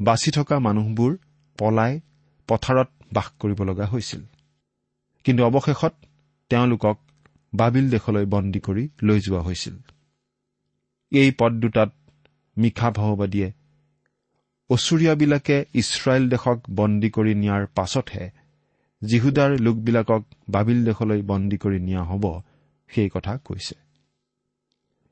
বাচি 0.00 0.30
থকা 0.30 0.58
মানুহবোৰ 0.58 1.16
পলাই 1.58 2.00
পথাৰত 2.48 2.88
বাস 3.12 3.26
কৰিব 3.38 3.62
লগা 3.62 3.86
হৈছিল। 3.86 4.22
কিন্তু 5.24 5.44
অৱশেষত 5.44 5.94
তেওঁলোকক 6.50 6.96
বাবিল 7.54 7.90
দেশলৈ 7.90 8.24
বন্দী 8.24 8.60
কৰি 8.60 8.88
লৈ 9.02 9.20
যোৱা 9.20 9.40
হৈছিল। 9.40 9.76
এই 11.12 11.30
পদ 11.38 11.52
দুটাত 11.52 11.90
মিশা 12.56 12.90
ভাওবাদীয়ে 12.90 13.48
অচুৰীয়াবিলাকে 14.70 15.64
ইছৰাইল 15.74 16.28
দেশক 16.28 16.58
বন্দী 16.70 17.10
কৰি 17.10 17.34
নিয়াৰ 17.34 17.66
পাছতহে 17.74 18.30
জিহুদাৰ 19.02 19.50
লোকবিলাকক 19.60 20.22
বাবিল 20.48 20.84
দেশলৈ 20.84 21.22
বন্দী 21.22 21.56
কৰি 21.56 21.78
নিয়া 21.80 22.02
হ'ব 22.04 22.24
সেই 22.88 23.08
কথা 23.08 23.36
কৈছে। 23.36 23.74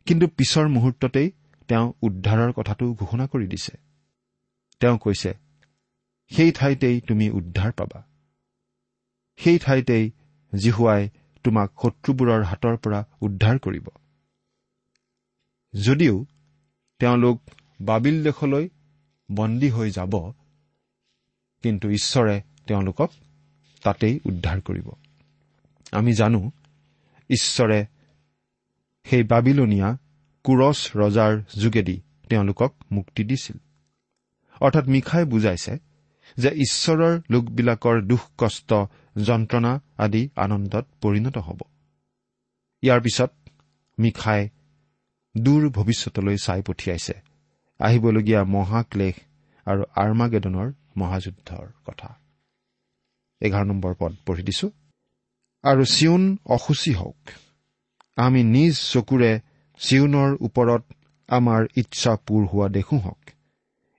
কিন্তু 0.06 0.26
পিছৰ 0.26 0.68
মুহূৰ্ততেই 0.68 1.30
তেওঁ 1.68 1.92
উদ্ধাৰৰ 2.02 2.52
কথাটো 2.52 2.94
ঘোষণা 2.94 3.26
কৰি 3.26 3.46
দিছে। 3.46 3.74
তেওঁ 4.80 4.98
কৈছে 4.98 5.34
সেই 6.30 6.52
ঠাইতেই 6.52 7.00
তুমি 7.00 7.30
উদ্ধাৰ 7.30 7.72
পাবা। 7.72 8.06
সেই 9.36 9.58
ঠাইতেই 9.58 10.10
জিহুৱাই 10.54 11.08
তোমাক 11.44 11.68
শত্ৰুবোৰৰ 11.82 12.42
হাতৰ 12.44 12.76
পৰা 12.76 13.00
উদ্ধাৰ 13.20 13.58
কৰিব। 13.58 13.86
যদিও 15.74 16.26
তেওঁলোক 16.98 17.50
বাবিল 17.80 18.24
দেশলৈ 18.24 18.68
বন্দী 19.30 19.68
হৈ 19.70 19.90
যাব 19.90 20.32
কিন্তু 21.62 21.90
ঈশ্বৰে 21.90 22.42
তেওঁলোকক 22.66 23.10
তাতেই 23.82 24.20
উদ্ধাৰ 24.24 24.60
কৰিব। 24.60 24.90
আমি 25.92 26.12
জানো 26.12 26.50
ঈশ্বৰে 27.30 27.86
সেই 29.04 29.22
বাবিলনীয়া 29.22 29.96
কুৰছ 30.44 30.96
ৰজাৰ 30.96 31.42
যোগেদি 31.60 32.00
তেওঁলোকক 32.28 32.74
মুক্তি 32.92 33.24
দিছিল। 33.24 33.56
অৰ্থাৎ 34.60 34.84
মিখাই 34.84 35.24
বুজাইছে 35.24 35.78
যে 36.36 36.48
ঈশ্বৰৰ 36.48 37.20
লোকবিলাকৰ 37.30 38.02
দুখ 38.02 38.20
কষ্ট 38.38 38.74
যন্ত্ৰণা 39.24 39.80
আদি 39.98 40.28
আনন্দত 40.36 40.86
পৰিণত 41.00 41.38
হ'ব। 41.38 41.60
ইয়াৰ 42.82 43.00
পিছত 43.00 43.30
মিখাই 43.98 44.48
দূৰ 45.36 45.68
ভৱিষ্যতলৈ 45.68 46.36
চাই 46.36 46.62
পঠিয়াইছে। 46.62 47.27
আহিবলগীয়া 47.80 48.44
মহাক্লেশ 48.44 49.16
আৰু 49.66 49.82
আৰ্মাগেদনৰ 49.96 50.72
মহাযুদ্ধৰ 50.96 51.66
কথা। 51.86 52.08
এঘাৰ 53.40 53.64
নম্বৰ 53.64 53.94
পদ 53.98 54.12
পঢ়ি 54.26 54.42
দিছো। 54.42 54.70
আৰু 55.62 55.84
চিউন 55.84 56.38
অসুচী 56.44 56.92
হওক। 56.92 57.20
আমি 58.16 58.42
নিজ 58.42 58.74
চকুৰে 58.92 59.40
চিউনৰ 59.80 60.30
ওপৰত 60.40 60.82
আমাৰ 61.28 61.66
ইচ্ছা 61.76 62.16
পূৰ 62.26 62.46
হোৱা 62.46 62.68
দেখো 62.68 62.96
হওক। 62.98 63.22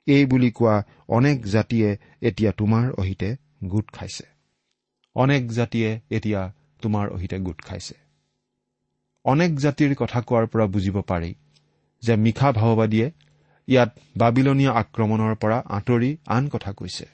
এই 0.07 0.25
বুলি 0.25 0.51
কোৱা 0.51 0.83
অনেক 1.07 1.45
জাতিয়ে 1.45 1.97
এতিয়া 2.21 2.51
তোমাৰ 2.51 2.91
অহিতে 2.91 3.35
গোট 3.63 3.91
খাইছে। 3.91 4.25
অনেক 5.15 5.51
জাতিয়ে 5.51 5.99
এতিয়া 6.09 6.53
তোমাৰ 6.81 7.09
অহিতে 7.09 7.39
গোট 7.39 7.61
খাইছে। 7.61 7.95
অনেক 9.25 9.59
জাতিৰ 9.59 9.95
কথা 9.95 10.21
কোৱাৰ 10.21 10.47
পৰা 10.47 10.65
বুজিব 10.65 11.01
পাৰি 11.01 11.35
যে 12.03 12.15
মিশা 12.15 12.51
ভাওবাদীয়ে 12.51 13.11
ইয়াত 13.69 13.91
বাবিলনীয়া 14.17 14.71
আক্ৰমণৰ 14.73 15.35
পৰা 15.35 15.57
আঁতৰি 15.69 16.17
আন 16.27 16.47
কথা 16.47 16.71
কৈছে। 16.73 17.05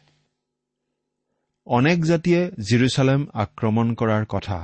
অনেক 1.67 2.05
জাতিয়ে 2.05 2.41
জিৰচালেম 2.69 3.21
আক্ৰমণ 3.33 3.93
কৰাৰ 3.93 4.25
কথা 4.29 4.57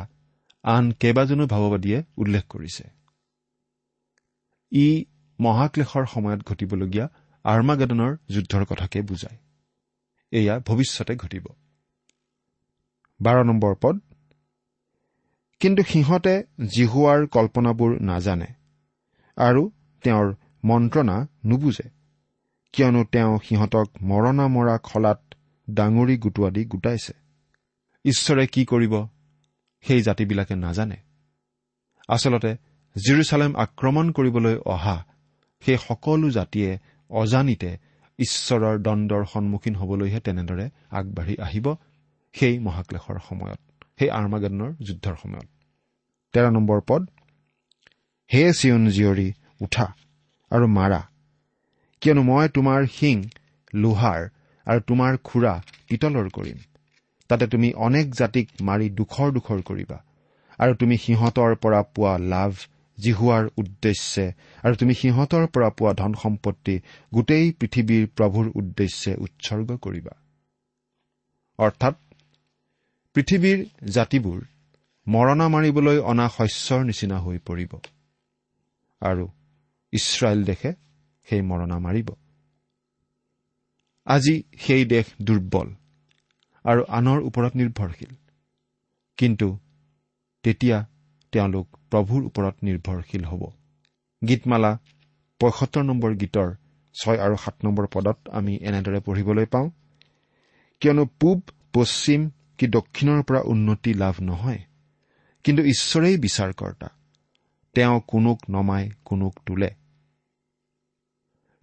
আন 0.63 0.91
কেইবাজনো 0.91 1.47
ভাৱবাদীয়ে 1.47 2.03
উল্লেখ 2.17 2.43
কৰিছে। 2.49 2.83
ই 4.71 5.05
মহাক্লেশৰ 5.39 6.05
সময়ত 6.05 6.41
ঘটিবলগীয়া 6.45 7.05
আৰ্মাগেডনৰ 7.43 8.11
যুদ্ধৰ 8.29 8.65
কথাকে 8.65 9.01
বুজায়। 9.01 9.37
এয়া 10.31 10.59
ভৱিষ্যতে 10.59 11.15
ঘটিব। 11.15 11.45
বাৰ 13.19 13.37
নম্বৰ 13.45 13.75
পদ। 13.81 13.99
কিন্তু 15.59 15.83
সিহঁতে 15.83 16.35
জিহুৱাৰ 16.67 17.27
কল্পনাবোৰ 17.27 17.91
নাজানে 18.01 18.47
আৰু 19.37 19.71
তেওঁৰ 20.03 20.27
মন্ত্ৰণা 20.63 21.27
নুবুজে 21.45 21.89
কিয়নো 22.73 23.03
তেওঁ 23.03 23.39
সিহঁতক 23.39 23.87
মৰণা 24.01 24.47
মৰা 24.47 24.77
খলাত 24.83 25.21
ডাঙৰি 25.69 26.17
গোটোৱা 26.17 26.49
দি 26.49 26.65
গোটাইছে। 26.65 27.13
ঈশ্বৰে 28.05 28.47
কি 28.47 28.65
কৰিব 28.65 29.07
সেই 29.81 30.01
জাতিবিলাকে 30.01 30.55
নাজানে। 30.55 30.95
আচলতে 32.07 32.51
জিৰচালেম 32.95 33.55
আক্ৰমণ 33.55 34.11
কৰিবলৈ 34.11 34.55
অহা 34.65 35.05
সেই 35.61 35.77
সকলো 35.77 36.29
জাতিয়ে 36.29 36.79
অজানিতে 37.09 37.77
ঈশ্বৰৰ 38.19 38.79
দণ্ডৰ 38.79 39.25
সন্মুখীন 39.25 39.75
হবলৈহে 39.75 40.19
তেনেদৰে 40.19 40.69
আগবাঢ়ি 40.89 41.35
আহিব 41.37 41.75
সেই 42.33 42.59
মহাক্লেশৰ 42.59 43.17
সময়ত 43.29 43.59
সেই 43.99 44.09
আৰ্মাগেদনৰ 44.09 44.71
যুদ্ধৰ 44.83 45.15
সময়ত। 45.15 45.47
তেৰ 46.33 46.51
নম্বৰ 46.51 46.81
পদ 46.87 47.09
হে 48.33 48.53
চিয়ন 48.53 48.87
জীয়ৰী 48.87 49.33
উঠা। 49.59 49.93
আৰু 50.51 50.67
মাৰা। 50.67 51.01
কিয়নো 52.01 52.21
মই 52.23 52.45
তোমাৰ 52.47 52.85
শিং 52.85 53.17
লোহাৰ 53.73 54.21
আৰু 54.67 54.79
তোমাৰ 54.87 55.17
খুৰা 55.23 55.53
পিতলৰ 55.87 56.29
কৰিম। 56.29 56.57
তাতে 57.29 57.47
তুমি 57.47 57.73
অনেক 57.87 58.05
জাতিক 58.15 58.47
মাৰি 58.61 58.87
দুখৰ 58.89 59.27
দুখৰ 59.31 59.59
কৰিবা। 59.61 59.97
আৰু 60.59 60.73
তুমি 60.75 60.95
সিহঁতৰ 60.97 61.55
পৰা 61.55 61.81
পোৱা 61.95 62.13
লাভ 62.33 62.51
জিহুৱাৰ 62.97 63.45
উদ্দেশ্যে 63.57 64.25
আৰু 64.63 64.75
তুমি 64.75 64.93
সিহঁতৰ 64.93 65.45
পৰা 65.47 65.69
পোৱা 65.69 65.93
ধন 65.93 66.13
সম্পত্তি 66.13 66.75
গোটেই 67.13 67.45
পৃথিৱীৰ 67.59 68.07
প্ৰভুৰ 68.17 68.45
উদ্দেশ্যে 68.55 69.11
উৎসৰ্গ 69.15 69.69
কৰিবা। 69.77 70.13
অৰ্থাৎ 71.59 71.95
পৃথিৱীৰ 73.15 73.59
জাতিবোৰ 73.89 74.39
মৰণা 75.07 75.47
মাৰিবলৈ 75.47 75.97
অনা 76.11 76.27
শস্যৰ 76.27 76.81
নিচিনা 76.83 77.17
হৈ 77.19 77.37
পৰিব। 77.45 77.71
আৰু 79.01 79.25
ইছৰাইল 79.91 80.43
দেশে 80.43 80.73
সেই 81.27 81.41
মৰণা 81.41 81.79
মাৰিব। 81.79 82.09
আজি 84.07 84.43
সেই 84.59 84.85
দেশ 84.85 85.05
দুৰ্বল 85.21 85.67
আৰু 86.65 86.85
আনৰ 86.89 87.19
ওপৰত 87.21 87.55
নিৰ্ভৰশীল। 87.55 88.15
কিন্তু 89.17 89.59
তেতিয়া 90.43 90.85
তেওঁলোক 91.31 91.67
প্ৰভুৰ 91.91 92.25
ওপৰত 92.25 92.55
নিৰ্ভৰশীল 92.63 93.23
হ'ব। 93.25 93.43
গীতমালা 94.27 94.71
পঁয়সত্তৰ 95.39 95.83
নম্বৰ 95.83 96.15
গীতৰ 96.15 96.49
ছয় 96.95 97.19
আৰু 97.19 97.35
সাত 97.35 97.55
নম্বৰ 97.65 97.87
পদত 97.93 98.17
আমি 98.31 98.57
এনেদৰে 98.61 98.99
পঢ়িবলৈ 98.99 99.45
পাওঁ 99.45 99.69
কিয়নো 100.81 101.05
পূব 101.19 101.41
পশ্চিম 101.73 102.29
কি 102.57 102.67
দক্ষিণৰ 102.67 103.23
পৰা 103.23 103.41
উন্নতি 103.45 103.93
লাভ 103.93 104.15
নহয় 104.21 104.61
কিন্তু 105.43 105.63
ঈশ্বৰেই 105.63 106.17
বিচাৰকৰ্তা। 106.17 106.89
তেওঁ 107.73 108.01
কোনোক 108.07 108.39
নমাই 108.49 108.89
কোনোক 109.05 109.39
তোলে। 109.45 109.69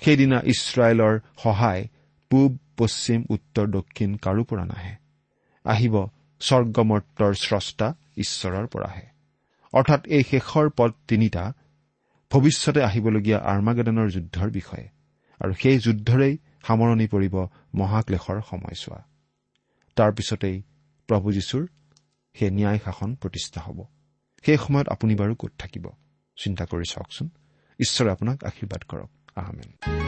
সেইদিনা 0.00 0.40
ইছৰাইলৰ 0.44 1.20
সহায় 1.42 1.88
পূব 2.30 2.58
পশ্চিম 2.76 3.24
উত্তৰ 3.28 3.66
দক্ষিণ 3.66 4.16
কাৰো 4.16 4.44
পৰা 4.44 4.64
নাহে। 4.64 4.96
আহিব 5.64 6.06
স্বৰ্গমৰ্তৰ 6.40 7.34
স্ৰষ্টা 7.34 7.94
ঈশ্বৰৰ 8.16 8.66
পৰাহে। 8.66 9.06
অৰ্থাৎ 9.72 10.06
এই 10.06 10.24
শেষৰ 10.24 10.70
পদ 10.76 10.92
তিনিটা 11.08 11.52
ভৱিষ্যতে 12.30 12.82
আহিবলগীয়া 12.82 13.38
আৰ্মাগেডনৰ 13.38 14.10
যুদ্ধৰ 14.10 14.50
বিষয়ে। 14.50 14.88
আৰু 15.40 15.52
সেই 15.52 15.78
যুদ্ধৰেই 15.78 16.38
সামৰণি 16.66 17.06
পৰিব 17.06 17.46
মহাক্লেশৰ 17.74 18.40
সময়ছোৱা। 18.50 19.04
তাৰ 19.96 20.12
পিছতেই 20.12 20.62
প্ৰভু 21.06 21.32
যীশুৰ 21.32 21.66
সেই 22.34 22.50
ন্যায় 22.50 22.78
শাসন 22.84 23.14
প্ৰতিষ্ঠা 23.14 23.60
হ'ব। 23.60 23.84
সেই 24.42 24.56
সময়ত 24.56 24.88
আপুনি 24.88 25.14
বাৰু 25.14 25.34
ক'ত 25.34 25.52
থাকিব? 25.58 25.90
চিন্তা 26.36 26.64
কৰি 26.64 26.82
চাওকচোন। 26.90 27.28
ঈশ্বৰে 27.78 28.10
আপোনাক 28.10 28.44
আশীৰ্বাদ 28.44 28.82
কৰক। 28.82 29.10
আহমেন 29.38 30.07